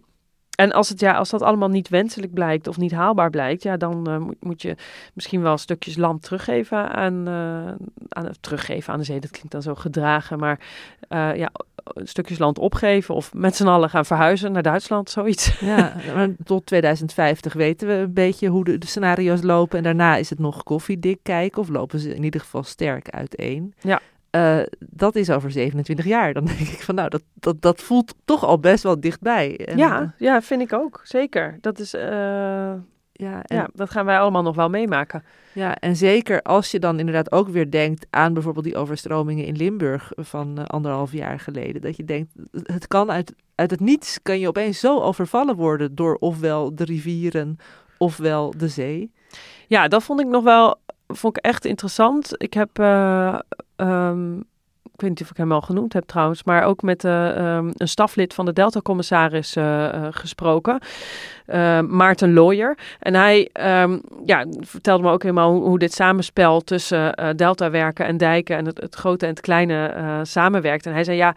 [0.59, 3.77] en als, het, ja, als dat allemaal niet wenselijk blijkt of niet haalbaar blijkt, ja,
[3.77, 4.77] dan uh, moet, moet, je
[5.15, 7.69] misschien wel stukjes land teruggeven aan, uh,
[8.09, 9.21] aan, teruggeven aan de zee.
[9.21, 10.61] Dat klinkt dan zo gedragen, maar
[11.09, 11.51] uh, ja,
[11.95, 15.61] stukjes land opgeven of met z'n allen gaan verhuizen naar Duitsland, zoiets.
[15.61, 19.79] Ja, maar tot 2050 weten we een beetje hoe de, de, scenario's lopen.
[19.79, 23.75] En daarna is het nog koffiedik kijken of lopen ze in ieder geval sterk uiteen.
[23.81, 24.01] Ja.
[24.31, 26.33] Uh, dat is over 27 jaar.
[26.35, 29.67] Dan denk ik van nou, dat, dat, dat voelt toch al best wel dichtbij.
[29.67, 31.01] En, ja, uh, ja, vind ik ook.
[31.05, 31.59] Zeker.
[31.61, 31.95] Dat is.
[31.95, 32.03] Uh,
[33.13, 35.25] ja, en, ja, dat gaan wij allemaal nog wel meemaken.
[35.53, 39.57] Ja, en zeker als je dan inderdaad ook weer denkt aan bijvoorbeeld die overstromingen in
[39.57, 41.81] Limburg van anderhalf jaar geleden.
[41.81, 45.95] Dat je denkt, het kan uit, uit het niets, kan je opeens zo overvallen worden
[45.95, 47.59] door ofwel de rivieren
[47.97, 49.13] ofwel de zee.
[49.67, 52.43] Ja, dat vond ik nog wel vond ik echt interessant.
[52.43, 53.39] Ik heb, uh,
[53.81, 54.39] um,
[54.85, 57.71] ik weet niet of ik hem al genoemd heb trouwens, maar ook met uh, um,
[57.75, 60.81] een staflid van de Delta-commissaris uh, gesproken,
[61.87, 62.79] Maarten Looyer.
[62.99, 63.51] En hij
[64.25, 69.25] ja, vertelde me ook helemaal hoe, dit samenspel tussen Delta-werken en dijken en het, grote
[69.25, 70.87] en het kleine samenwerkt.
[70.87, 71.35] En hij zei ja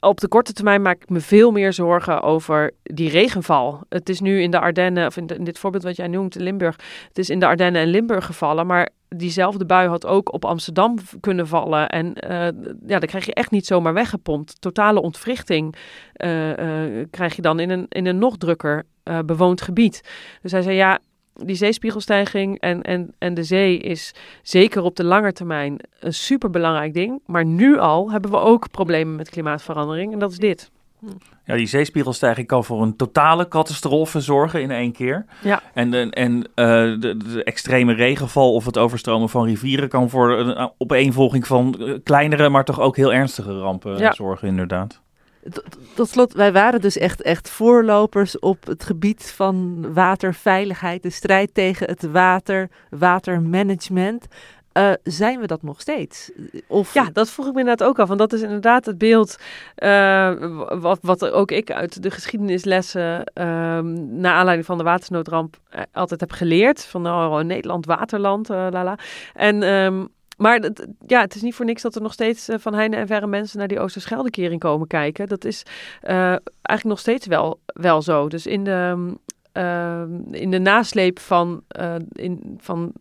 [0.00, 3.80] op de korte termijn maak ik me veel meer zorgen over die regenval.
[3.88, 6.76] Het is nu in de Ardennen, of in, in, dit voorbeeld wat jij noemt, Limburg.
[7.08, 10.98] Het is in de Ardennen en Limburg gevallen, maar diezelfde bui had ook op Amsterdam
[11.20, 11.88] kunnen vallen.
[11.88, 12.30] En uh,
[12.86, 14.60] ja, dan krijg je echt niet zomaar weggepompt.
[14.60, 15.76] Totale ontwrichting
[16.16, 18.86] uh, uh, krijg je dan in een, in een nog drukker
[19.24, 20.02] bewoond gebied.
[20.42, 20.98] Dus hij zei, ja,
[21.44, 26.94] die zeespiegelstijging en, en, en de zee is zeker op de lange termijn een superbelangrijk
[26.94, 27.20] ding.
[27.26, 30.70] Maar nu al hebben we ook problemen met klimaatverandering en dat is dit.
[31.44, 35.24] Ja, die zeespiegelstijging kan voor een totale catastrofe zorgen in één keer.
[35.42, 35.62] Ja.
[35.74, 40.70] En, en uh, de, de, extreme regenval of het overstromen van rivieren kan voor een
[40.78, 44.12] opeenvolging van kleinere, maar toch ook heel ernstige rampen ja.
[44.12, 45.00] zorgen, inderdaad.
[45.94, 51.54] Tot slot, wij waren dus echt, echt voorlopers op het gebied van waterveiligheid, de strijd
[51.54, 54.26] tegen het water, watermanagement.
[54.78, 56.30] Uh, zijn we dat nog steeds?
[56.66, 56.94] Of...
[56.94, 58.08] Ja, dat vroeg ik me inderdaad ook af.
[58.08, 59.36] Want dat is inderdaad het beeld
[59.76, 60.32] uh,
[60.80, 63.18] wat, wat ook ik uit de geschiedenislessen...
[63.34, 63.44] Uh,
[64.08, 66.84] naar aanleiding van de watersnoodramp eh, altijd heb geleerd.
[66.84, 68.98] Van oh, Nederland, waterland, lala.
[69.34, 69.62] En...
[69.62, 70.70] Um, maar
[71.06, 73.58] ja, het is niet voor niks dat er nog steeds van heine en verre mensen
[73.58, 75.26] naar die Oosterscheldekering komen kijken.
[75.26, 75.62] Dat is
[76.00, 78.28] eigenlijk nog steeds wel, wel zo.
[78.28, 79.12] Dus in de,
[79.52, 81.62] uh, in de nasleep van,
[82.12, 82.92] in, van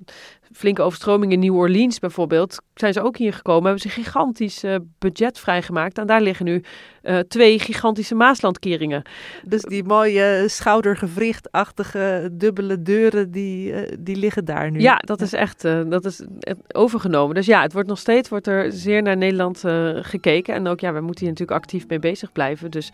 [0.52, 4.64] flinke overstroming in New Orleans bijvoorbeeld, zijn ze ook hier gekomen, hebben ze een gigantisch
[4.64, 5.98] uh, budget vrijgemaakt.
[5.98, 6.64] En daar liggen nu
[7.04, 9.02] uh, twee gigantische Maaslandkeringen.
[9.43, 14.80] Dus die mooie schoudergewrichtachtige dubbele deuren, die, uh, die liggen daar nu.
[14.80, 16.26] Ja, dat is echt dat is
[16.72, 17.36] overgenomen.
[17.36, 19.64] Dus ja, het wordt nog steeds wordt er zeer naar Nederland
[20.02, 20.54] gekeken.
[20.54, 22.72] En ook ja, we moeten hier natuurlijk actief mee bezig blijven.
[22.72, 22.91] Dus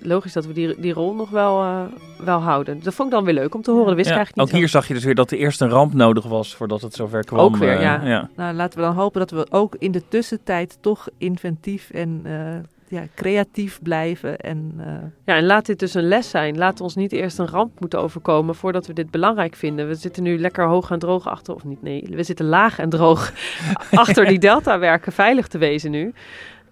[0.00, 1.88] logisch dat we die, die rol nog wel,
[2.24, 2.82] wel houden.
[2.82, 3.86] Dat vond ik dan weer leuk om te horen.
[3.86, 4.54] Dat wist ja, ik eigenlijk niet.
[4.54, 6.94] Ook hier zag je dus weer dat er eerst een ramp nodig was voordat het
[6.94, 7.40] zover kwam.
[7.40, 8.04] Ook weer, ja.
[8.04, 8.30] ja.
[8.36, 12.22] Nou, laten we dan hopen dat we ook in de tussentijd toch inventief en
[12.88, 14.38] ja, creatief blijven.
[14.38, 14.84] En, uh...
[15.24, 16.58] Ja, en laat dit dus een les zijn.
[16.58, 19.88] Laat ons niet eerst een ramp moeten overkomen voordat we dit belangrijk vinden.
[19.88, 22.88] We zitten nu lekker hoog en droog achter, of niet, nee, we zitten laag en
[22.88, 23.32] droog
[23.90, 26.12] achter die deltawerken veilig te wezen nu.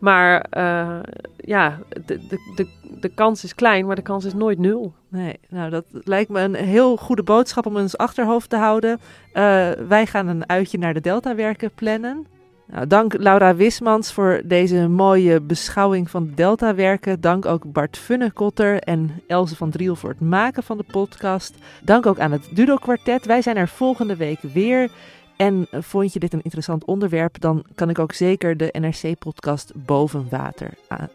[0.04, 0.98] Maar uh,
[1.36, 2.66] ja, de, de, de,
[3.00, 4.92] de kans is klein, maar de kans is nooit nul.
[5.08, 9.00] Nee, nou dat lijkt me een heel goede boodschap om in ons achterhoofd te houden.
[9.34, 12.26] Uh, wij gaan een uitje naar de Deltawerken plannen.
[12.66, 17.20] Nou, dank Laura Wismans voor deze mooie beschouwing van de Deltawerken.
[17.20, 21.54] Dank ook Bart Funnekotter en Else van Driel voor het maken van de podcast.
[21.82, 23.26] Dank ook aan het Dudo Kwartet.
[23.26, 24.90] Wij zijn er volgende week weer.
[25.36, 30.26] En vond je dit een interessant onderwerp, dan kan ik ook zeker de NRC-podcast Boven
[30.30, 30.70] Water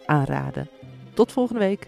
[0.06, 0.70] aanraden.
[1.14, 1.88] Tot volgende week.